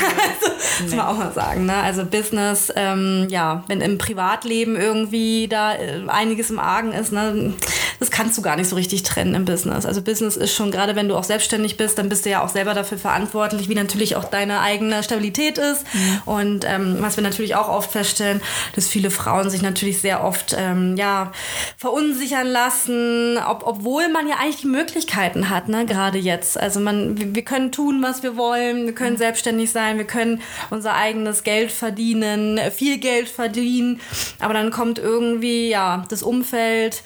das 0.49 0.80
muss 0.82 0.94
man 0.94 1.06
auch 1.06 1.16
mal 1.16 1.32
sagen. 1.32 1.66
Ne? 1.66 1.75
Also 1.75 2.04
Business, 2.04 2.73
ähm, 2.76 3.26
ja, 3.30 3.64
wenn 3.66 3.80
im 3.80 3.99
Privatleben 3.99 4.76
irgendwie 4.76 5.49
da 5.49 5.75
äh, 5.75 6.02
einiges 6.06 6.50
im 6.50 6.58
Argen 6.58 6.92
ist, 6.92 7.12
ne, 7.12 7.54
das 7.99 8.11
kannst 8.11 8.37
du 8.37 8.42
gar 8.42 8.56
nicht 8.56 8.68
so 8.68 8.76
richtig 8.76 9.02
trennen 9.02 9.34
im 9.34 9.46
Business. 9.46 9.87
Also 9.87 10.02
Business 10.02 10.37
ist 10.37 10.54
schon, 10.54 10.70
gerade 10.70 10.94
wenn 10.94 11.08
du 11.08 11.16
auch 11.16 11.25
selbstständig 11.25 11.78
bist, 11.78 11.96
dann 11.96 12.11
bist 12.11 12.26
du 12.26 12.30
ja 12.30 12.43
auch 12.44 12.48
selber 12.48 12.74
dafür 12.74 12.98
verantwortlich, 12.98 13.68
wie 13.68 13.74
natürlich 13.74 14.16
auch 14.16 14.24
deine 14.24 14.60
eigene 14.60 15.02
Stabilität 15.02 15.58
ist. 15.58 15.84
Mhm. 15.92 16.22
Und 16.26 16.64
ähm, 16.66 16.96
was 17.00 17.16
wir 17.16 17.24
natürlich 17.24 17.54
auch 17.54 17.68
oft 17.68 17.90
feststellen, 17.90 18.40
dass 18.74 18.86
viele 18.88 19.10
Frauen 19.10 19.50
sich 19.50 19.62
natürlich 19.62 20.00
sehr 20.00 20.22
oft 20.24 20.54
ähm, 20.58 20.96
ja, 20.96 21.32
verunsichern 21.76 22.46
lassen, 22.46 23.38
ob, 23.38 23.66
obwohl 23.66 24.08
man 24.08 24.28
ja 24.28 24.36
eigentlich 24.40 24.64
Möglichkeiten 24.64 25.48
hat, 25.50 25.68
ne, 25.68 25.86
gerade 25.86 26.18
jetzt. 26.18 26.58
Also 26.58 26.80
man, 26.80 27.18
wir, 27.18 27.34
wir 27.34 27.44
können 27.44 27.72
tun, 27.72 28.02
was 28.02 28.22
wir 28.22 28.36
wollen, 28.36 28.86
wir 28.86 28.94
können 28.94 29.14
mhm. 29.14 29.18
selbstständig 29.18 29.70
sein, 29.70 29.98
wir 29.98 30.06
können 30.06 30.42
unser 30.70 30.94
eigenes 30.94 31.42
Geld 31.42 31.72
verdienen, 31.72 32.60
viel 32.74 32.98
Geld 32.98 33.28
verdienen, 33.28 34.00
aber 34.38 34.54
dann 34.54 34.70
kommt 34.70 34.98
irgendwie 34.98 35.68
ja 35.68 36.04
das 36.08 36.22
Umfeld, 36.22 37.02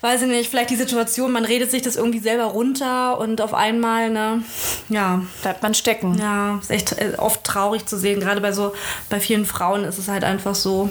weiß 0.00 0.22
ich 0.22 0.28
nicht, 0.28 0.50
vielleicht 0.50 0.70
die 0.70 0.76
Situation, 0.76 1.32
man 1.32 1.44
redet 1.44 1.70
sich 1.70 1.82
das 1.82 1.96
irgendwie 1.96 2.18
selber 2.18 2.44
runter 2.44 3.18
und 3.18 3.40
auf 3.40 3.54
einmal, 3.54 4.10
ne, 4.10 4.42
ja. 4.88 5.22
Bleibt 5.42 5.62
man 5.62 5.74
stecken. 5.74 6.18
Ja, 6.18 6.58
ist 6.60 6.70
echt 6.70 6.92
äh, 6.98 7.14
oft 7.16 7.44
traurig 7.44 7.86
zu 7.86 7.98
sehen. 7.98 8.20
Gerade 8.20 8.40
bei 8.40 8.52
so, 8.52 8.72
bei 9.08 9.20
vielen 9.20 9.44
Frauen 9.44 9.84
ist 9.84 9.98
es 9.98 10.08
halt 10.08 10.24
einfach 10.24 10.54
so, 10.54 10.90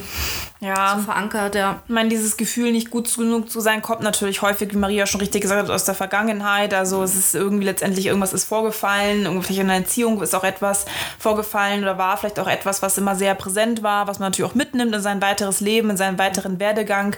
ja. 0.60 0.96
so 0.96 1.02
verankert, 1.04 1.54
ja. 1.54 1.82
Ich 1.86 1.92
meine, 1.92 2.08
dieses 2.08 2.36
Gefühl, 2.36 2.72
nicht 2.72 2.90
gut 2.90 3.14
genug 3.14 3.50
zu 3.50 3.60
sein, 3.60 3.82
kommt 3.82 4.02
natürlich 4.02 4.42
häufig, 4.42 4.72
wie 4.72 4.76
Maria 4.78 5.06
schon 5.06 5.20
richtig 5.20 5.42
gesagt 5.42 5.62
hat, 5.62 5.70
aus 5.70 5.84
der 5.84 5.94
Vergangenheit. 5.94 6.74
Also 6.74 7.02
es 7.02 7.14
ist 7.14 7.34
irgendwie 7.34 7.64
letztendlich 7.64 8.06
irgendwas 8.06 8.32
ist 8.32 8.44
vorgefallen, 8.44 9.24
irgendwie 9.24 9.58
in 9.58 9.68
der 9.68 9.76
Erziehung 9.76 10.20
ist 10.22 10.34
auch 10.34 10.44
etwas 10.44 10.86
vorgefallen 11.18 11.82
oder 11.82 11.98
war 11.98 12.16
vielleicht 12.16 12.38
auch 12.38 12.48
etwas, 12.48 12.82
was 12.82 12.98
immer 12.98 13.16
sehr 13.16 13.34
präsent 13.34 13.82
war, 13.82 14.06
was 14.06 14.18
man 14.18 14.30
natürlich 14.30 14.50
auch 14.50 14.56
mitnimmt 14.56 14.94
in 14.94 15.02
sein 15.02 15.22
weiteres 15.22 15.60
Leben, 15.60 15.90
in 15.90 15.96
seinen 15.96 16.18
weiteren 16.18 16.58
Werdegang. 16.60 17.16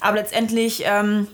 Aber 0.00 0.16
letztendlich 0.16 0.82
ähm, 0.86 1.28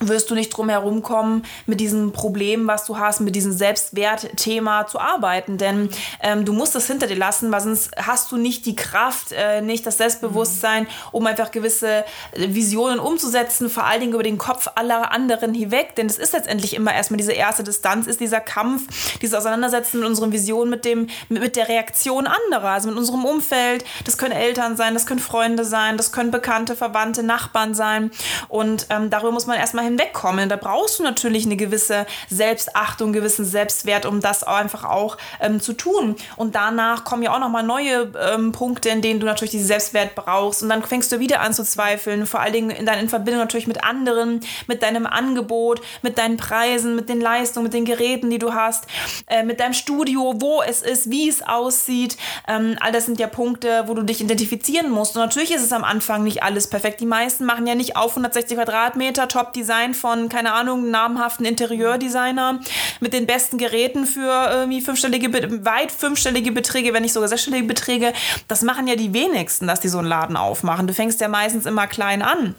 wirst 0.00 0.28
du 0.28 0.34
nicht 0.34 0.50
drum 0.50 0.68
herum 0.68 1.02
kommen, 1.02 1.44
mit 1.66 1.78
diesem 1.78 2.12
Problem, 2.12 2.66
was 2.66 2.84
du 2.84 2.98
hast, 2.98 3.20
mit 3.20 3.36
diesem 3.36 3.52
Selbstwertthema 3.52 4.86
zu 4.86 4.98
arbeiten. 4.98 5.56
Denn 5.56 5.88
ähm, 6.20 6.44
du 6.44 6.52
musst 6.52 6.74
das 6.74 6.88
hinter 6.88 7.06
dir 7.06 7.16
lassen, 7.16 7.52
weil 7.52 7.60
sonst 7.60 7.90
hast 7.96 8.32
du 8.32 8.36
nicht 8.36 8.66
die 8.66 8.74
Kraft, 8.74 9.32
äh, 9.32 9.60
nicht 9.60 9.86
das 9.86 9.98
Selbstbewusstsein, 9.98 10.88
um 11.12 11.26
einfach 11.26 11.52
gewisse 11.52 12.04
Visionen 12.34 12.98
umzusetzen, 12.98 13.70
vor 13.70 13.84
allen 13.84 14.00
Dingen 14.00 14.14
über 14.14 14.24
den 14.24 14.36
Kopf 14.36 14.68
aller 14.74 15.12
anderen 15.12 15.54
hinweg. 15.54 15.94
Denn 15.94 16.06
es 16.06 16.18
ist 16.18 16.32
letztendlich 16.32 16.74
immer 16.74 16.92
erstmal 16.92 17.18
diese 17.18 17.32
erste 17.32 17.62
Distanz, 17.62 18.08
ist 18.08 18.18
dieser 18.18 18.40
Kampf, 18.40 19.18
dieses 19.20 19.34
Auseinandersetzen 19.34 20.00
mit 20.00 20.08
unseren 20.08 20.32
Visionen, 20.32 20.70
mit, 20.70 20.84
dem, 20.84 21.06
mit 21.28 21.54
der 21.54 21.68
Reaktion 21.68 22.26
anderer, 22.26 22.70
also 22.70 22.88
mit 22.88 22.98
unserem 22.98 23.24
Umfeld. 23.24 23.84
Das 24.04 24.18
können 24.18 24.32
Eltern 24.32 24.76
sein, 24.76 24.92
das 24.94 25.06
können 25.06 25.20
Freunde 25.20 25.64
sein, 25.64 25.96
das 25.96 26.10
können 26.10 26.32
Bekannte, 26.32 26.74
Verwandte, 26.74 27.22
Nachbarn 27.22 27.74
sein. 27.74 28.10
Und 28.48 28.88
ähm, 28.90 29.08
darüber 29.08 29.30
muss 29.30 29.46
man 29.46 29.56
erstmal 29.56 29.83
hinwegkommen. 29.84 30.48
Da 30.48 30.56
brauchst 30.56 30.98
du 30.98 31.02
natürlich 31.02 31.46
eine 31.46 31.56
gewisse 31.56 32.06
Selbstachtung, 32.28 33.12
gewissen 33.12 33.44
Selbstwert, 33.44 34.06
um 34.06 34.20
das 34.20 34.42
einfach 34.42 34.84
auch 34.84 35.16
ähm, 35.40 35.60
zu 35.60 35.72
tun. 35.72 36.16
Und 36.36 36.54
danach 36.54 37.04
kommen 37.04 37.22
ja 37.22 37.34
auch 37.34 37.40
nochmal 37.40 37.62
neue 37.62 38.12
ähm, 38.20 38.52
Punkte, 38.52 38.88
in 38.88 39.02
denen 39.02 39.20
du 39.20 39.26
natürlich 39.26 39.52
diesen 39.52 39.66
Selbstwert 39.66 40.14
brauchst. 40.14 40.62
Und 40.62 40.68
dann 40.68 40.82
fängst 40.82 41.12
du 41.12 41.18
wieder 41.18 41.40
an 41.40 41.52
zu 41.52 41.64
zweifeln, 41.64 42.26
vor 42.26 42.40
allen 42.40 42.52
Dingen 42.52 42.70
in, 42.70 42.86
deiner, 42.86 43.00
in 43.00 43.08
Verbindung 43.08 43.40
natürlich 43.40 43.66
mit 43.66 43.84
anderen, 43.84 44.40
mit 44.66 44.82
deinem 44.82 45.06
Angebot, 45.06 45.80
mit 46.02 46.18
deinen 46.18 46.36
Preisen, 46.36 46.96
mit 46.96 47.08
den 47.08 47.20
Leistungen, 47.20 47.64
mit 47.64 47.74
den 47.74 47.84
Geräten, 47.84 48.30
die 48.30 48.38
du 48.38 48.54
hast, 48.54 48.84
äh, 49.26 49.42
mit 49.42 49.60
deinem 49.60 49.74
Studio, 49.74 50.34
wo 50.38 50.62
es 50.62 50.82
ist, 50.82 51.10
wie 51.10 51.28
es 51.28 51.42
aussieht. 51.42 52.16
Ähm, 52.48 52.76
all 52.80 52.92
das 52.92 53.06
sind 53.06 53.18
ja 53.18 53.26
Punkte, 53.26 53.84
wo 53.86 53.94
du 53.94 54.02
dich 54.02 54.20
identifizieren 54.20 54.90
musst. 54.90 55.16
Und 55.16 55.22
natürlich 55.22 55.52
ist 55.52 55.62
es 55.62 55.72
am 55.72 55.84
Anfang 55.84 56.24
nicht 56.24 56.42
alles 56.42 56.68
perfekt. 56.68 57.00
Die 57.00 57.06
meisten 57.06 57.44
machen 57.44 57.66
ja 57.66 57.74
nicht 57.74 57.96
auf 57.96 58.10
160 58.10 58.56
Quadratmeter 58.56 59.28
Top-Design 59.28 59.73
Design 59.74 59.94
von, 59.94 60.28
keine 60.28 60.52
Ahnung, 60.52 60.90
namhaften 60.90 61.44
Interieurdesigner 61.46 62.60
mit 63.00 63.12
den 63.12 63.26
besten 63.26 63.58
Geräten 63.58 64.06
für 64.06 64.48
irgendwie 64.50 64.80
fünfstellige, 64.80 65.32
weit 65.64 65.90
fünfstellige 65.90 66.52
Beträge, 66.52 66.92
wenn 66.92 67.02
nicht 67.02 67.12
sogar 67.12 67.28
sechsstellige 67.28 67.66
Beträge. 67.66 68.12
Das 68.48 68.62
machen 68.62 68.86
ja 68.86 68.96
die 68.96 69.12
wenigsten, 69.12 69.66
dass 69.66 69.80
die 69.80 69.88
so 69.88 69.98
einen 69.98 70.08
Laden 70.08 70.36
aufmachen. 70.36 70.86
Du 70.86 70.94
fängst 70.94 71.20
ja 71.20 71.28
meistens 71.28 71.66
immer 71.66 71.86
klein 71.86 72.22
an. 72.22 72.54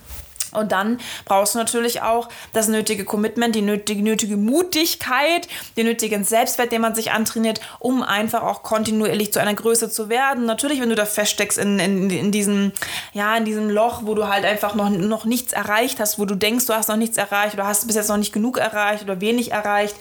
Und 0.56 0.72
dann 0.72 1.00
brauchst 1.26 1.56
du 1.56 1.60
natürlich 1.60 2.02
auch 2.02 2.30
das 2.54 2.68
nötige 2.68 3.06
Commitment, 3.06 3.56
die 3.56 3.62
nötige, 3.62 4.02
nötige 4.02 4.38
Mutigkeit, 4.38 5.48
den 5.78 5.86
nötigen 5.86 6.24
Selbstwert, 6.24 6.72
den 6.72 6.82
man 6.82 6.96
sich 6.96 7.12
antrainiert, 7.12 7.62
um 7.80 8.04
einfach 8.04 8.44
auch 8.44 8.64
kontinuierlich 8.64 9.34
zu 9.34 9.40
einer 9.40 9.54
Größe 9.54 9.90
zu 9.90 10.10
werden. 10.10 10.46
Natürlich, 10.46 10.82
wenn 10.82 10.90
du 10.90 10.96
da 10.96 11.06
feststeckst 11.06 11.58
in, 11.58 11.80
in, 11.80 12.10
in, 12.10 12.32
diesem, 12.32 12.72
ja, 13.14 13.36
in 13.36 13.46
diesem 13.46 13.70
Loch, 13.70 14.02
wo 14.04 14.16
du 14.16 14.28
halt 14.28 14.46
einfach 14.46 14.76
noch, 14.76 14.90
noch 14.90 15.26
nichts 15.26 15.54
erreicht 15.54 16.00
hast, 16.00 16.20
wo 16.20 16.26
du 16.26 16.36
denkst, 16.36 16.66
du 16.66 16.74
hast 16.74 16.90
noch 16.90 16.96
nichts 16.96 17.18
erreicht 17.18 17.54
oder 17.54 17.68
hast 17.68 17.88
bis 17.88 17.96
jetzt 17.96 18.10
noch 18.10 18.18
nicht 18.18 18.34
genug 18.34 18.58
erreicht 18.58 19.04
oder 19.04 19.22
wenig 19.22 19.52
erreicht, 19.52 19.96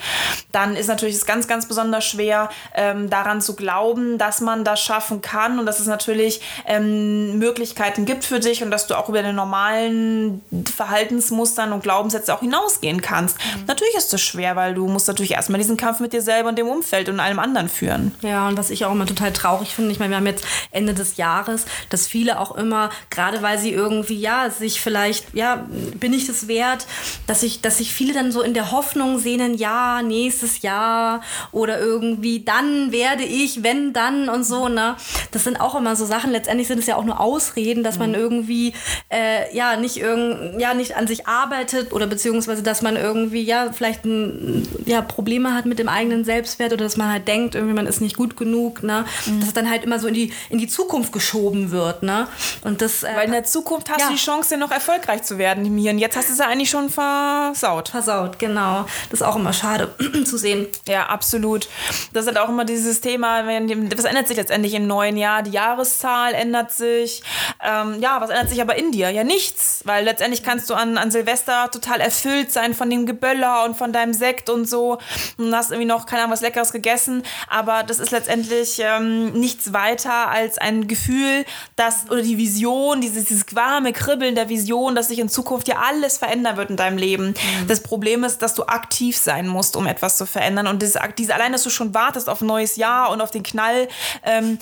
dann 0.53 0.77
ist 0.77 0.89
natürlich 0.89 1.17
es 1.17 1.27
ganz, 1.27 1.49
ganz 1.49 1.67
besonders 1.67 2.05
schwer, 2.05 2.51
ähm, 2.75 3.11
daran 3.11 3.41
zu 3.41 3.57
glauben, 3.57 4.19
dass 4.19 4.41
man 4.41 4.65
das 4.65 4.81
schaffen 4.81 5.21
kann 5.23 5.59
und 5.59 5.67
dass 5.67 5.81
es 5.81 5.87
natürlich 5.87 6.41
ähm, 6.67 7.39
Möglichkeiten 7.39 8.05
gibt 8.05 8.25
für 8.25 8.41
dich 8.41 8.63
und 8.63 8.71
dass 8.71 8.87
du 8.87 8.95
auch 8.95 9.09
über 9.09 9.23
den 9.23 9.35
normalen 9.35 10.44
Verhaltensmustern 10.65 11.73
und 11.73 11.83
Glaubenssätze 11.83 12.35
auch 12.35 12.41
hinausgehen 12.41 13.01
kannst. 13.01 13.37
Mhm. 13.39 13.65
Natürlich 13.67 13.95
ist 13.97 14.13
das 14.13 14.21
schwer, 14.21 14.57
weil 14.57 14.75
du 14.75 14.87
musst 14.87 15.09
natürlich 15.09 15.33
erstmal 15.33 15.59
diesen 15.59 15.77
Kampf 15.77 16.01
mit 16.01 16.13
dir 16.13 16.23
selber 16.23 16.51
und 16.51 16.59
dem 16.59 16.69
Umfeld 16.69 17.09
und 17.09 17.21
allem 17.21 17.39
anderen 17.39 17.69
führen. 17.69 18.15
Ja, 18.23 18.49
und 18.49 18.57
was 18.57 18.71
ich 18.71 18.85
auch 18.85 18.93
immer 18.93 19.07
total 19.07 19.33
traurig 19.33 19.75
finde, 19.75 19.91
ich 19.91 19.99
meine, 19.99 20.11
wir 20.11 20.17
haben 20.19 20.27
jetzt 20.27 20.45
Ende 20.71 20.95
des 20.95 21.17
Jahres, 21.17 21.65
dass 21.91 22.07
viele 22.07 22.39
auch 22.39 22.57
immer, 22.57 22.91
gerade 23.11 23.43
weil 23.43 23.59
sie 23.59 23.73
irgendwie, 23.73 24.19
ja, 24.19 24.51
sich 24.51 24.81
vielleicht, 24.81 25.35
ja, 25.35 25.67
bin 25.99 26.13
ich 26.13 26.27
das 26.27 26.49
wert, 26.49 26.87
dass 27.27 27.41
sich 27.41 27.61
dass 27.61 27.79
sich 27.79 27.93
viele 27.93 28.13
dann 28.13 28.33
so 28.33 28.43
in 28.43 28.55
der 28.55 28.71
Hoffnung 28.71 29.19
sehnen, 29.19 29.55
ja, 29.55 30.03
nächstes 30.03 30.63
Jahr 30.63 31.23
oder 31.53 31.79
irgendwie 31.81 32.45
dann 32.45 32.93
werde 32.93 33.25
ich, 33.25 33.63
wenn 33.63 33.93
dann 33.93 34.29
und 34.29 34.45
so, 34.45 34.69
ne? 34.69 34.97
Das 35.33 35.45
sind 35.45 35.61
auch 35.61 35.75
immer 35.75 35.97
so 35.97 36.05
Sachen, 36.05 36.31
letztendlich 36.31 36.69
sind 36.69 36.79
es 36.79 36.87
ja 36.87 36.97
auch 36.97 37.05
nur 37.05 37.21
Ausreden, 37.21 37.83
dass 37.83 37.99
man 37.99 38.11
mhm. 38.11 38.17
irgendwie, 38.17 38.75
äh, 39.11 39.55
ja, 39.57 39.77
nicht 39.77 39.97
irgendwie 39.97 40.24
ja 40.59 40.75
nicht 40.75 40.97
an 40.97 41.07
sich 41.07 41.27
arbeitet 41.27 41.93
oder 41.93 42.07
beziehungsweise 42.07 42.63
dass 42.63 42.83
man 42.83 42.97
irgendwie 42.97 43.43
ja 43.43 43.73
vielleicht 43.73 44.05
ein, 44.05 44.67
ja 44.85 45.03
Probleme 45.03 45.55
hat 45.55 45.67
mit 45.67 45.79
dem 45.79 45.89
eigenen 45.89 46.25
Selbstwert 46.25 46.73
oder 46.73 46.85
dass 46.85 46.97
man 46.97 47.11
halt 47.11 47.29
denkt 47.29 47.55
irgendwie 47.55 47.75
man 47.75 47.87
ist 47.87 48.01
nicht 48.01 48.17
gut 48.17 48.37
genug 48.37 48.83
ne? 48.83 49.05
Mhm. 49.27 49.41
dass 49.41 49.49
es 49.49 49.55
dann 49.55 49.71
halt 49.71 49.85
immer 49.85 49.99
so 49.99 50.09
in 50.09 50.15
die 50.15 50.33
in 50.51 50.59
die 50.59 50.69
Zukunft 50.69 51.13
geschoben 51.13 51.71
wird 51.71 52.03
ne? 52.03 52.27
Und 52.63 52.81
das 52.81 53.03
äh, 53.03 53.09
weil 53.15 53.27
in 53.27 53.33
der 53.33 53.45
Zukunft 53.45 53.91
hast 53.91 54.01
ja. 54.01 54.07
du 54.07 54.13
die 54.13 54.19
Chance 54.19 54.57
noch 54.57 54.71
erfolgreich 54.71 55.23
zu 55.23 55.39
werden 55.39 55.65
hier 55.79 55.91
und 55.93 55.99
jetzt 55.99 56.17
hast 56.17 56.29
du 56.29 56.33
es 56.33 56.39
ja 56.39 56.47
eigentlich 56.47 56.71
schon 56.71 56.91
versaut. 56.91 57.89
Versaut 57.89 58.39
genau. 58.39 58.87
Das 59.11 59.21
ist 59.21 59.27
auch 59.27 59.37
immer 59.37 59.53
schade 59.53 59.95
zu 60.25 60.37
sehen. 60.37 60.67
Ja 60.89 61.07
absolut. 61.07 61.69
Das 62.13 62.23
ist 62.23 62.29
halt 62.29 62.39
auch 62.39 62.49
immer 62.49 62.65
dieses 62.65 63.01
Thema 63.01 63.45
was 63.47 64.05
ändert 64.05 64.29
sich 64.29 64.37
letztendlich 64.37 64.75
im 64.75 64.87
neuen 64.87 65.17
Jahr. 65.17 65.43
Die 65.43 65.51
Jahreszahl 65.51 66.35
ändert 66.35 66.73
sich. 66.73 67.23
Ähm, 67.63 68.01
ja 68.01 68.21
was 68.21 68.31
ändert 68.31 68.49
sich 68.49 68.61
aber 68.61 68.77
in 68.77 68.93
dir? 68.93 69.11
Ja 69.11 69.25
nichts. 69.25 69.83
Weil 69.85 70.05
letztendlich 70.15 70.45
kannst 70.45 70.71
du 70.71 70.75
an, 70.75 70.97
an 70.97 71.11
Silvester 71.11 71.69
total 71.73 72.01
erfüllt 72.01 72.53
sein 72.53 72.73
von 72.73 72.89
dem 72.89 73.05
Geböller 73.05 73.65
und 73.65 73.77
von 73.77 73.93
deinem 73.93 74.15
Sekt 74.15 74.49
und 74.49 74.69
so 74.69 74.99
und 75.39 75.55
hast 75.55 75.73
irgendwie 75.73 75.89
noch, 75.89 76.07
keine 76.07 76.23
Ahnung, 76.23 76.33
was 76.33 76.41
Leckeres 76.41 76.71
gegessen. 76.71 77.25
Aber 77.49 77.83
das 77.83 77.99
ist 77.99 78.13
letztendlich 78.13 78.79
ähm, 78.79 79.33
nichts 79.33 79.73
weiter 79.73 80.29
als 80.29 80.59
ein 80.59 80.87
Gefühl, 80.87 81.45
dass, 81.75 82.09
oder 82.11 82.23
die 82.23 82.39
Vision, 82.39 83.01
dieses, 83.01 83.25
dieses 83.25 83.57
warme 83.57 83.93
Kribbeln 83.93 84.37
der 84.37 84.49
Vision, 84.49 84.95
dass 84.95 85.09
sich 85.09 85.19
in 85.19 85.29
Zukunft 85.29 85.67
ja 85.67 85.79
alles 85.85 86.19
verändern 86.19 86.57
wird 86.57 86.71
in 86.71 86.77
deinem 86.77 86.97
Leben. 86.97 87.29
Mhm. 87.31 87.67
Das 87.67 87.83
Problem 87.83 88.23
ist, 88.23 88.39
dass 88.39 88.55
du 88.55 88.63
aktiv 88.65 89.17
sein 89.17 89.49
musst, 89.49 89.75
um 89.75 89.89
etwas 89.89 90.17
zu 90.17 90.27
verändern. 90.27 90.69
Und 90.69 90.81
diese, 90.81 91.01
diese, 91.19 91.35
allein, 91.35 91.51
dass 91.51 91.65
du 91.65 91.71
schon 91.71 91.93
wartest 91.93 92.29
auf 92.29 92.41
ein 92.41 92.47
neues 92.47 92.77
Jahr 92.77 93.11
und 93.11 93.21
auf 93.21 93.33
den 93.33 93.43
Knall, 93.43 93.89
ähm, 94.23 94.59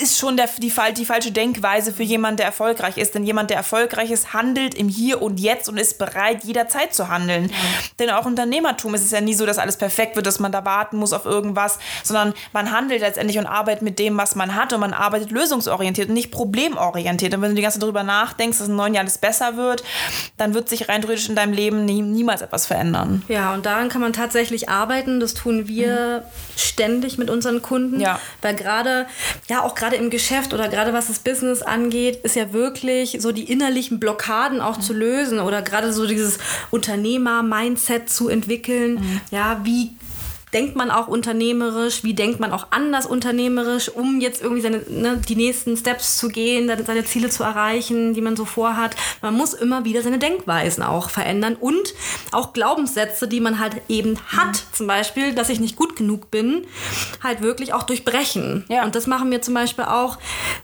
ist 0.00 0.16
schon 0.16 0.36
der, 0.36 0.48
die, 0.58 0.72
die 0.96 1.04
falsche 1.04 1.32
Denkweise 1.32 1.92
für 1.92 2.04
jemanden, 2.04 2.36
der 2.36 2.46
erfolgreich 2.46 2.98
ist. 2.98 3.16
Denn 3.16 3.24
jemand, 3.24 3.50
der 3.50 3.56
erfolgreich 3.56 4.12
ist, 4.12 4.32
handelt 4.32 4.76
im 4.76 4.91
Hier 4.92 5.22
und 5.22 5.40
Jetzt 5.40 5.68
und 5.68 5.78
ist 5.78 5.98
bereit, 5.98 6.44
jederzeit 6.44 6.94
zu 6.94 7.08
handeln. 7.08 7.48
Ja. 7.48 7.54
Denn 7.98 8.10
auch 8.10 8.26
Unternehmertum 8.26 8.94
ist 8.94 9.04
es 9.04 9.10
ja 9.10 9.20
nie 9.20 9.34
so, 9.34 9.46
dass 9.46 9.58
alles 9.58 9.76
perfekt 9.76 10.16
wird, 10.16 10.26
dass 10.26 10.38
man 10.38 10.52
da 10.52 10.64
warten 10.64 10.96
muss 10.96 11.12
auf 11.12 11.24
irgendwas, 11.24 11.78
sondern 12.02 12.34
man 12.52 12.70
handelt 12.70 13.00
letztendlich 13.00 13.38
und 13.38 13.46
arbeitet 13.46 13.82
mit 13.82 13.98
dem, 13.98 14.16
was 14.16 14.34
man 14.34 14.54
hat 14.54 14.72
und 14.72 14.80
man 14.80 14.92
arbeitet 14.92 15.30
lösungsorientiert 15.30 16.08
und 16.08 16.14
nicht 16.14 16.30
problemorientiert. 16.30 17.34
Und 17.34 17.42
wenn 17.42 17.50
du 17.50 17.56
die 17.56 17.62
ganze 17.62 17.78
Zeit 17.78 17.84
darüber 17.84 18.02
nachdenkst, 18.02 18.58
dass 18.58 18.68
in 18.68 18.76
neun 18.76 18.94
Jahren 18.94 19.06
alles 19.06 19.18
besser 19.18 19.56
wird, 19.56 19.82
dann 20.36 20.54
wird 20.54 20.68
sich 20.68 20.88
rein 20.88 21.02
theoretisch 21.02 21.28
in 21.28 21.36
deinem 21.36 21.52
Leben 21.52 21.84
nie, 21.84 22.02
niemals 22.02 22.42
etwas 22.42 22.66
verändern. 22.66 23.22
Ja, 23.28 23.54
und 23.54 23.66
daran 23.66 23.88
kann 23.88 24.00
man 24.00 24.12
tatsächlich 24.12 24.68
arbeiten. 24.68 25.20
Das 25.20 25.34
tun 25.34 25.68
wir 25.68 26.24
mhm. 26.24 26.58
ständig 26.58 27.18
mit 27.18 27.30
unseren 27.30 27.62
Kunden. 27.62 28.00
Ja. 28.00 28.20
Weil 28.40 28.54
gerade, 28.54 29.06
ja, 29.48 29.62
auch 29.62 29.74
gerade 29.74 29.96
im 29.96 30.10
Geschäft 30.10 30.54
oder 30.54 30.68
gerade 30.68 30.92
was 30.92 31.08
das 31.08 31.18
Business 31.18 31.62
angeht, 31.62 32.16
ist 32.24 32.36
ja 32.36 32.52
wirklich 32.52 33.18
so 33.20 33.32
die 33.32 33.50
innerlichen 33.50 34.00
Blockaden 34.00 34.60
auch. 34.60 34.80
Zu 34.82 34.92
lösen 34.92 35.40
oder 35.40 35.62
gerade 35.62 35.92
so 35.92 36.06
dieses 36.06 36.38
Unternehmer-Mindset 36.70 38.10
zu 38.10 38.28
entwickeln. 38.28 38.94
Mhm. 38.94 39.20
Ja, 39.30 39.60
wie 39.64 39.92
denkt 40.52 40.76
man 40.76 40.90
auch 40.90 41.08
unternehmerisch, 41.08 42.04
wie 42.04 42.14
denkt 42.14 42.40
man 42.40 42.52
auch 42.52 42.66
anders 42.70 43.06
unternehmerisch, 43.06 43.88
um 43.88 44.20
jetzt 44.20 44.42
irgendwie 44.42 44.62
seine, 44.62 44.82
ne, 44.88 45.20
die 45.28 45.36
nächsten 45.36 45.76
Steps 45.76 46.18
zu 46.18 46.28
gehen, 46.28 46.70
seine 46.84 47.04
Ziele 47.04 47.30
zu 47.30 47.42
erreichen, 47.42 48.14
die 48.14 48.20
man 48.20 48.36
so 48.36 48.44
vorhat. 48.44 48.94
Man 49.22 49.34
muss 49.34 49.54
immer 49.54 49.84
wieder 49.84 50.02
seine 50.02 50.18
Denkweisen 50.18 50.82
auch 50.82 51.10
verändern 51.10 51.56
und 51.58 51.94
auch 52.32 52.52
Glaubenssätze, 52.52 53.28
die 53.28 53.40
man 53.40 53.58
halt 53.58 53.76
eben 53.88 54.18
hat, 54.26 54.48
mhm. 54.48 54.74
zum 54.74 54.86
Beispiel, 54.86 55.34
dass 55.34 55.48
ich 55.48 55.60
nicht 55.60 55.76
gut 55.76 55.96
genug 55.96 56.30
bin, 56.30 56.66
halt 57.22 57.40
wirklich 57.40 57.72
auch 57.72 57.84
durchbrechen. 57.84 58.64
Ja. 58.68 58.84
Und 58.84 58.94
das 58.94 59.06
machen 59.06 59.30
wir 59.30 59.40
zum 59.42 59.54
Beispiel 59.54 59.84
auch 59.84 60.18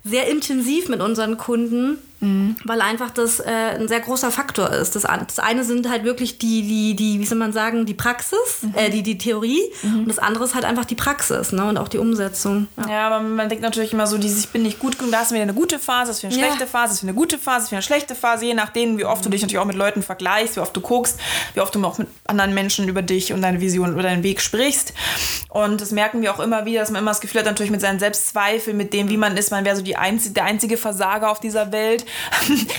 sehr 0.04 0.28
intensiv 0.28 0.88
mit 0.88 1.00
unseren 1.00 1.38
Kunden, 1.38 1.98
Mhm. 2.20 2.56
Weil 2.64 2.80
einfach 2.80 3.10
das 3.10 3.40
äh, 3.40 3.44
ein 3.46 3.88
sehr 3.88 4.00
großer 4.00 4.30
Faktor 4.30 4.70
ist. 4.70 4.96
Das, 4.96 5.02
das, 5.02 5.38
eine 5.38 5.64
sind 5.64 5.88
halt 5.88 6.04
wirklich 6.04 6.38
die, 6.38 6.62
die, 6.62 6.96
die, 6.96 7.20
wie 7.20 7.24
soll 7.24 7.38
man 7.38 7.52
sagen, 7.52 7.86
die 7.86 7.94
Praxis, 7.94 8.62
mhm. 8.62 8.74
äh, 8.74 8.90
die, 8.90 9.02
die 9.02 9.18
Theorie. 9.18 9.62
Mhm. 9.82 10.00
Und 10.00 10.08
das 10.08 10.18
andere 10.18 10.44
ist 10.44 10.54
halt 10.54 10.64
einfach 10.64 10.84
die 10.84 10.94
Praxis 10.94 11.52
ne? 11.52 11.64
und 11.64 11.78
auch 11.78 11.88
die 11.88 11.98
Umsetzung. 11.98 12.66
Ja. 12.76 12.90
ja, 12.90 13.06
aber 13.06 13.20
man 13.20 13.48
denkt 13.48 13.62
natürlich 13.62 13.92
immer 13.92 14.06
so, 14.06 14.18
dieses, 14.18 14.40
ich 14.40 14.48
bin 14.48 14.62
nicht 14.62 14.78
gut 14.78 14.98
genug, 14.98 15.12
da 15.12 15.22
du 15.22 15.30
wieder 15.30 15.42
eine 15.42 15.54
gute 15.54 15.78
Phase, 15.78 16.08
das 16.08 16.16
ist 16.16 16.20
für 16.22 16.26
eine 16.28 16.36
ja. 16.36 16.46
schlechte 16.46 16.66
Phase, 16.66 16.84
das 16.86 16.92
ist 16.94 17.00
für 17.00 17.06
eine 17.06 17.14
gute 17.14 17.38
Phase, 17.38 17.56
das 17.56 17.62
ist 17.64 17.68
für 17.68 17.76
eine 17.76 17.82
schlechte 17.82 18.14
Phase, 18.14 18.46
je 18.46 18.54
nachdem, 18.54 18.98
wie 18.98 19.04
oft 19.04 19.24
du 19.24 19.28
dich 19.28 19.42
natürlich 19.42 19.58
auch 19.58 19.64
mit 19.64 19.76
Leuten 19.76 20.02
vergleichst, 20.02 20.56
wie 20.56 20.60
oft 20.60 20.76
du 20.76 20.80
guckst, 20.80 21.20
wie 21.54 21.60
oft 21.60 21.74
du 21.74 21.84
auch 21.84 21.98
mit 21.98 22.08
anderen 22.26 22.54
Menschen 22.54 22.88
über 22.88 23.02
dich 23.02 23.32
und 23.32 23.42
deine 23.42 23.60
Vision 23.60 23.94
oder 23.94 24.04
deinen 24.04 24.22
Weg 24.22 24.40
sprichst. 24.40 24.92
Und 25.48 25.80
das 25.80 25.92
merken 25.92 26.20
wir 26.22 26.34
auch 26.34 26.40
immer 26.40 26.64
wieder, 26.64 26.80
dass 26.80 26.90
man 26.90 27.02
immer 27.02 27.12
das 27.12 27.20
Gefühl 27.20 27.40
hat, 27.40 27.46
natürlich 27.46 27.70
mit 27.70 27.80
seinen 27.80 27.98
Selbstzweifeln, 27.98 28.76
mit 28.76 28.92
dem, 28.92 29.08
wie 29.08 29.16
man 29.16 29.36
ist, 29.36 29.50
man 29.50 29.64
wäre 29.64 29.76
so 29.76 29.82
die 29.82 29.96
einzige, 29.96 30.34
der 30.34 30.44
einzige 30.44 30.76
Versager 30.76 31.30
auf 31.30 31.40
dieser 31.40 31.72
Welt. 31.72 32.04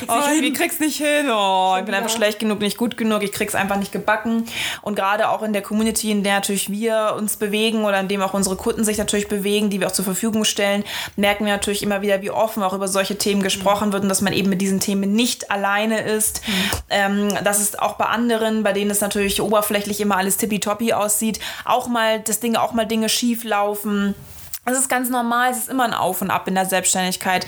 Oh, 0.08 0.14
ich 0.42 0.54
krieg's 0.54 0.80
nicht 0.80 0.98
hin. 0.98 1.30
Oh, 1.30 1.76
ich 1.78 1.86
bin 1.86 1.94
einfach 1.94 2.10
schlecht 2.10 2.40
genug, 2.40 2.60
nicht 2.60 2.78
gut 2.78 2.98
genug. 2.98 3.24
Ich 3.24 3.32
krieg's 3.32 3.56
einfach 3.56 3.78
nicht 3.78 3.92
gebacken. 3.92 4.46
Und 4.82 4.96
gerade 4.96 5.30
auch 5.30 5.44
in 5.44 5.54
der 5.54 5.62
Community, 5.62 6.12
in 6.12 6.24
der 6.24 6.36
natürlich 6.36 6.70
wir 6.70 7.16
uns 7.18 7.38
bewegen 7.38 7.84
oder 7.84 8.00
in 8.00 8.08
dem 8.08 8.22
auch 8.22 8.34
unsere 8.34 8.56
Kunden 8.56 8.84
sich 8.84 8.98
natürlich 8.98 9.28
bewegen, 9.28 9.70
die 9.70 9.80
wir 9.80 9.88
auch 9.88 9.92
zur 9.92 10.06
Verfügung 10.06 10.44
stellen, 10.46 10.84
merken 11.16 11.46
wir 11.46 11.54
natürlich 11.54 11.84
immer 11.84 12.02
wieder, 12.02 12.22
wie 12.22 12.32
offen 12.32 12.64
auch 12.64 12.74
über 12.74 12.88
solche 12.88 13.18
Themen 13.18 13.44
gesprochen 13.44 13.90
mhm. 13.90 13.94
wird 13.94 14.04
und 14.04 14.10
dass 14.10 14.22
man 14.22 14.34
eben 14.34 14.50
mit 14.50 14.62
diesen 14.62 14.80
Themen 14.80 15.14
nicht 15.14 15.52
alleine 15.52 16.02
ist. 16.02 16.42
Mhm. 16.48 16.54
Ähm, 16.90 17.38
dass 17.44 17.60
es 17.60 17.78
auch 17.78 17.94
bei 17.94 18.06
anderen, 18.06 18.64
bei 18.64 18.74
denen 18.74 18.92
es 18.92 19.02
natürlich 19.02 19.42
oberflächlich 19.42 20.02
immer 20.02 20.18
alles 20.18 20.38
tippitoppi 20.38 20.94
aussieht, 20.94 21.40
auch 21.66 21.88
mal, 21.88 22.20
dass 22.20 22.40
Dinge 22.40 22.62
auch 22.62 22.74
mal 22.74 22.86
Dinge 22.86 23.10
schief 23.10 23.44
laufen 23.44 24.16
es 24.72 24.80
ist 24.80 24.90
ganz 24.90 25.10
normal, 25.10 25.52
es 25.52 25.58
ist 25.58 25.70
immer 25.70 25.84
ein 25.84 25.94
Auf 25.94 26.22
und 26.22 26.32
Ab 26.32 26.48
in 26.48 26.56
der 26.56 26.66
Selbstständigkeit. 26.66 27.46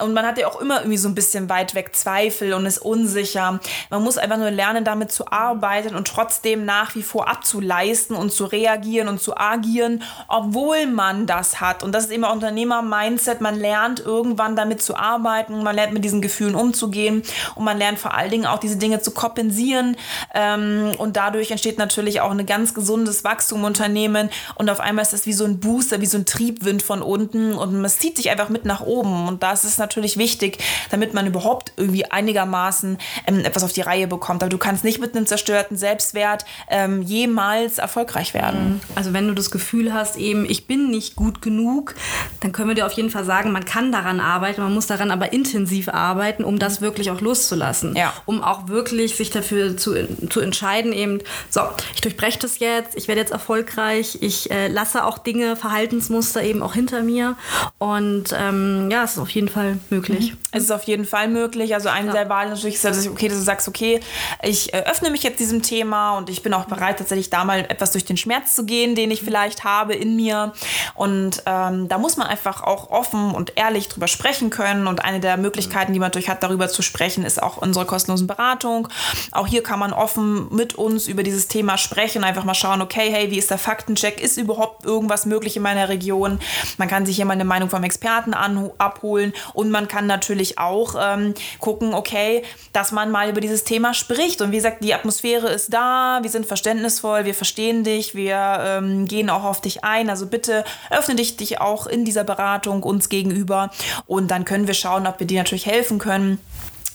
Und 0.00 0.14
man 0.14 0.26
hat 0.26 0.38
ja 0.38 0.46
auch 0.48 0.60
immer 0.60 0.80
irgendwie 0.80 0.98
so 0.98 1.08
ein 1.08 1.14
bisschen 1.14 1.48
weit 1.48 1.74
weg 1.74 1.94
Zweifel 1.94 2.54
und 2.54 2.66
ist 2.66 2.78
unsicher. 2.78 3.60
Man 3.90 4.02
muss 4.02 4.18
einfach 4.18 4.38
nur 4.38 4.50
lernen, 4.50 4.84
damit 4.84 5.12
zu 5.12 5.30
arbeiten 5.30 5.94
und 5.94 6.08
trotzdem 6.08 6.64
nach 6.64 6.94
wie 6.94 7.02
vor 7.02 7.28
abzuleisten 7.28 8.16
und 8.16 8.32
zu 8.32 8.44
reagieren 8.44 9.08
und 9.08 9.20
zu 9.20 9.36
agieren, 9.36 10.02
obwohl 10.28 10.86
man 10.86 11.26
das 11.26 11.60
hat. 11.60 11.82
Und 11.82 11.92
das 11.92 12.04
ist 12.04 12.12
immer 12.12 12.32
Unternehmer-Mindset. 12.32 13.40
Man 13.40 13.58
lernt 13.58 14.00
irgendwann 14.00 14.56
damit 14.56 14.82
zu 14.82 14.96
arbeiten, 14.96 15.62
man 15.62 15.74
lernt 15.74 15.92
mit 15.92 16.04
diesen 16.04 16.22
Gefühlen 16.22 16.54
umzugehen 16.54 17.22
und 17.54 17.64
man 17.64 17.78
lernt 17.78 17.98
vor 17.98 18.14
allen 18.14 18.30
Dingen 18.30 18.46
auch 18.46 18.58
diese 18.58 18.76
Dinge 18.76 19.00
zu 19.00 19.10
kompensieren. 19.10 19.96
Ähm, 20.34 20.92
und 20.98 21.16
dadurch 21.16 21.50
entsteht 21.50 21.78
natürlich 21.78 22.20
auch 22.20 22.30
ein 22.30 22.46
ganz 22.46 22.74
gesundes 22.74 23.24
Wachstum 23.24 23.58
im 23.58 23.64
Unternehmen. 23.64 24.30
Und 24.54 24.70
auf 24.70 24.80
einmal 24.80 25.02
ist 25.02 25.12
das 25.12 25.26
wie 25.26 25.32
so 25.32 25.44
ein 25.44 25.60
Booster, 25.60 26.00
wie 26.00 26.06
so 26.06 26.18
ein 26.18 26.24
Trieb 26.24 26.57
Triebwind 26.58 26.82
von 26.82 27.02
unten 27.02 27.54
und 27.54 27.84
es 27.84 27.98
zieht 27.98 28.16
sich 28.16 28.30
einfach 28.30 28.48
mit 28.48 28.64
nach 28.64 28.80
oben. 28.80 29.28
Und 29.28 29.42
das 29.42 29.64
ist 29.64 29.78
natürlich 29.78 30.16
wichtig, 30.16 30.58
damit 30.90 31.14
man 31.14 31.26
überhaupt 31.26 31.72
irgendwie 31.76 32.10
einigermaßen 32.10 32.98
ähm, 33.26 33.44
etwas 33.44 33.62
auf 33.62 33.72
die 33.72 33.80
Reihe 33.80 34.06
bekommt. 34.06 34.42
Aber 34.42 34.50
du 34.50 34.58
kannst 34.58 34.84
nicht 34.84 35.00
mit 35.00 35.16
einem 35.16 35.26
zerstörten 35.26 35.76
Selbstwert 35.76 36.44
ähm, 36.68 37.02
jemals 37.02 37.78
erfolgreich 37.78 38.34
werden. 38.34 38.74
Mhm. 38.74 38.80
Also 38.94 39.12
wenn 39.12 39.28
du 39.28 39.34
das 39.34 39.50
Gefühl 39.50 39.92
hast, 39.92 40.16
eben 40.16 40.44
ich 40.48 40.66
bin 40.66 40.90
nicht 40.90 41.16
gut 41.16 41.42
genug, 41.42 41.94
dann 42.40 42.52
können 42.52 42.68
wir 42.68 42.74
dir 42.74 42.86
auf 42.86 42.92
jeden 42.92 43.10
Fall 43.10 43.24
sagen, 43.24 43.52
man 43.52 43.64
kann 43.64 43.92
daran 43.92 44.20
arbeiten, 44.20 44.60
man 44.60 44.74
muss 44.74 44.86
daran 44.86 45.10
aber 45.10 45.32
intensiv 45.32 45.88
arbeiten, 45.88 46.44
um 46.44 46.58
das 46.58 46.80
wirklich 46.80 47.10
auch 47.10 47.20
loszulassen. 47.20 47.96
Ja. 47.96 48.12
Um 48.26 48.42
auch 48.42 48.68
wirklich 48.68 49.16
sich 49.16 49.30
dafür 49.30 49.76
zu, 49.76 49.94
zu 50.28 50.40
entscheiden, 50.40 50.92
eben, 50.92 51.20
so, 51.50 51.60
ich 51.94 52.00
durchbreche 52.00 52.38
das 52.38 52.58
jetzt, 52.58 52.96
ich 52.96 53.08
werde 53.08 53.20
jetzt 53.20 53.32
erfolgreich, 53.32 54.18
ich 54.20 54.50
äh, 54.50 54.68
lasse 54.68 55.04
auch 55.04 55.18
Dinge, 55.18 55.56
Verhaltensmuster 55.56 56.42
eben 56.48 56.62
auch 56.62 56.74
hinter 56.74 57.02
mir. 57.02 57.36
Und 57.78 58.34
ähm, 58.36 58.88
ja, 58.90 59.04
es 59.04 59.12
ist 59.12 59.18
auf 59.18 59.30
jeden 59.30 59.48
Fall 59.48 59.78
möglich. 59.90 60.32
Mhm. 60.32 60.38
Es 60.50 60.64
ist 60.64 60.72
auf 60.72 60.84
jeden 60.84 61.04
Fall 61.04 61.28
möglich. 61.28 61.74
Also 61.74 61.88
eine 61.90 62.08
ja. 62.08 62.12
der 62.12 62.28
Wahlen 62.28 62.50
natürlich 62.50 62.76
ist, 62.76 62.84
dass, 62.84 63.06
okay, 63.06 63.28
dass 63.28 63.38
du 63.38 63.44
sagst, 63.44 63.68
okay, 63.68 64.00
ich 64.42 64.72
äh, 64.72 64.84
öffne 64.86 65.10
mich 65.10 65.22
jetzt 65.22 65.38
diesem 65.40 65.62
Thema 65.62 66.16
und 66.16 66.30
ich 66.30 66.42
bin 66.42 66.54
auch 66.54 66.64
bereit, 66.64 66.98
tatsächlich 66.98 67.30
da 67.30 67.44
mal 67.44 67.60
etwas 67.60 67.92
durch 67.92 68.04
den 68.04 68.16
Schmerz 68.16 68.54
zu 68.54 68.64
gehen, 68.64 68.94
den 68.94 69.10
ich 69.10 69.22
vielleicht 69.22 69.64
habe 69.64 69.94
in 69.94 70.16
mir. 70.16 70.52
Und 70.94 71.42
ähm, 71.46 71.88
da 71.88 71.98
muss 71.98 72.16
man 72.16 72.26
einfach 72.26 72.62
auch 72.62 72.90
offen 72.90 73.32
und 73.32 73.52
ehrlich 73.56 73.88
drüber 73.88 74.08
sprechen 74.08 74.50
können. 74.50 74.86
Und 74.86 75.04
eine 75.04 75.20
der 75.20 75.36
Möglichkeiten, 75.36 75.92
die 75.92 75.98
man 75.98 76.06
natürlich 76.06 76.28
hat, 76.28 76.42
darüber 76.42 76.68
zu 76.68 76.82
sprechen, 76.82 77.24
ist 77.24 77.42
auch 77.42 77.58
unsere 77.58 77.84
kostenlosen 77.84 78.26
Beratung. 78.26 78.88
Auch 79.32 79.46
hier 79.46 79.62
kann 79.62 79.78
man 79.78 79.92
offen 79.92 80.48
mit 80.54 80.74
uns 80.74 81.08
über 81.08 81.22
dieses 81.22 81.48
Thema 81.48 81.76
sprechen, 81.78 82.24
einfach 82.24 82.44
mal 82.44 82.54
schauen, 82.54 82.80
okay, 82.80 83.10
hey, 83.10 83.30
wie 83.30 83.38
ist 83.38 83.50
der 83.50 83.58
Faktencheck? 83.58 84.20
Ist 84.20 84.38
überhaupt 84.38 84.84
irgendwas 84.84 85.26
möglich 85.26 85.56
in 85.56 85.62
meiner 85.62 85.88
Region? 85.88 86.27
Man 86.76 86.88
kann 86.88 87.06
sich 87.06 87.16
hier 87.16 87.24
mal 87.24 87.32
eine 87.32 87.44
Meinung 87.44 87.70
vom 87.70 87.84
Experten 87.84 88.34
an, 88.34 88.70
abholen 88.78 89.32
und 89.54 89.70
man 89.70 89.88
kann 89.88 90.06
natürlich 90.06 90.58
auch 90.58 90.94
ähm, 91.00 91.34
gucken, 91.58 91.94
okay, 91.94 92.42
dass 92.72 92.92
man 92.92 93.10
mal 93.10 93.30
über 93.30 93.40
dieses 93.40 93.64
Thema 93.64 93.94
spricht. 93.94 94.42
Und 94.42 94.52
wie 94.52 94.56
gesagt, 94.56 94.84
die 94.84 94.94
Atmosphäre 94.94 95.48
ist 95.48 95.72
da, 95.72 96.18
wir 96.22 96.30
sind 96.30 96.46
verständnisvoll, 96.46 97.24
wir 97.24 97.34
verstehen 97.34 97.84
dich, 97.84 98.14
wir 98.14 98.58
ähm, 98.60 99.06
gehen 99.06 99.30
auch 99.30 99.44
auf 99.44 99.60
dich 99.60 99.84
ein. 99.84 100.10
Also 100.10 100.26
bitte 100.26 100.64
öffne 100.90 101.14
dich, 101.14 101.36
dich 101.36 101.60
auch 101.60 101.86
in 101.86 102.04
dieser 102.04 102.24
Beratung 102.24 102.82
uns 102.82 103.08
gegenüber 103.08 103.70
und 104.06 104.30
dann 104.30 104.44
können 104.44 104.66
wir 104.66 104.74
schauen, 104.74 105.06
ob 105.06 105.20
wir 105.20 105.26
dir 105.26 105.38
natürlich 105.38 105.66
helfen 105.66 105.98
können. 105.98 106.38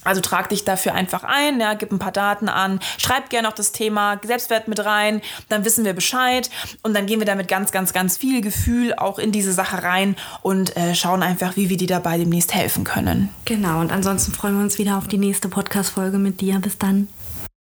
Also 0.04 0.22
trag 0.22 0.50
dich 0.50 0.66
dafür 0.66 0.94
einfach 0.94 1.24
ein, 1.24 1.60
ja, 1.60 1.74
gib 1.74 1.92
ein 1.92 2.00
paar 2.00 2.12
Daten 2.12 2.50
an, 2.50 2.80
schreib 2.98 3.30
gerne 3.30 3.48
auch 3.48 3.54
das 3.54 3.72
Thema 3.72 4.20
Selbstwert 4.24 4.68
mit 4.68 4.84
rein, 4.84 5.22
dann 5.50 5.66
wissen 5.66 5.86
wir 5.86 5.94
Bescheid 5.94 6.50
und 6.82 6.96
dann 6.96 7.06
gehen 7.06 7.20
wir 7.20 7.26
damit 7.26 7.48
ganz, 7.48 7.72
ganz, 7.72 7.94
ganz 7.94 8.18
viel 8.18 8.42
Gefühl 8.42 8.94
auch 8.96 9.20
in 9.20 9.32
diese 9.32 9.54
Sache 9.54 9.84
rein 9.84 10.16
und 10.42 10.76
äh, 10.76 10.96
schauen 10.96 11.24
einfach, 11.24 11.56
wie 11.56 11.70
wir 11.70 11.78
dir 11.78 11.88
dabei 11.88 12.18
demnächst 12.18 12.54
helfen 12.54 12.84
können. 12.84 13.30
Genau, 13.46 13.80
und 13.80 13.92
ansonsten 13.92 14.32
freuen 14.34 14.58
wir 14.58 14.64
uns 14.64 14.78
wieder 14.78 14.98
auf 14.98 15.08
die 15.08 15.18
nächste 15.18 15.50
Podcast-Folge 15.50 16.18
mit 16.18 16.42
dir. 16.42 16.60
Bis 16.60 16.78
dann. 16.78 17.08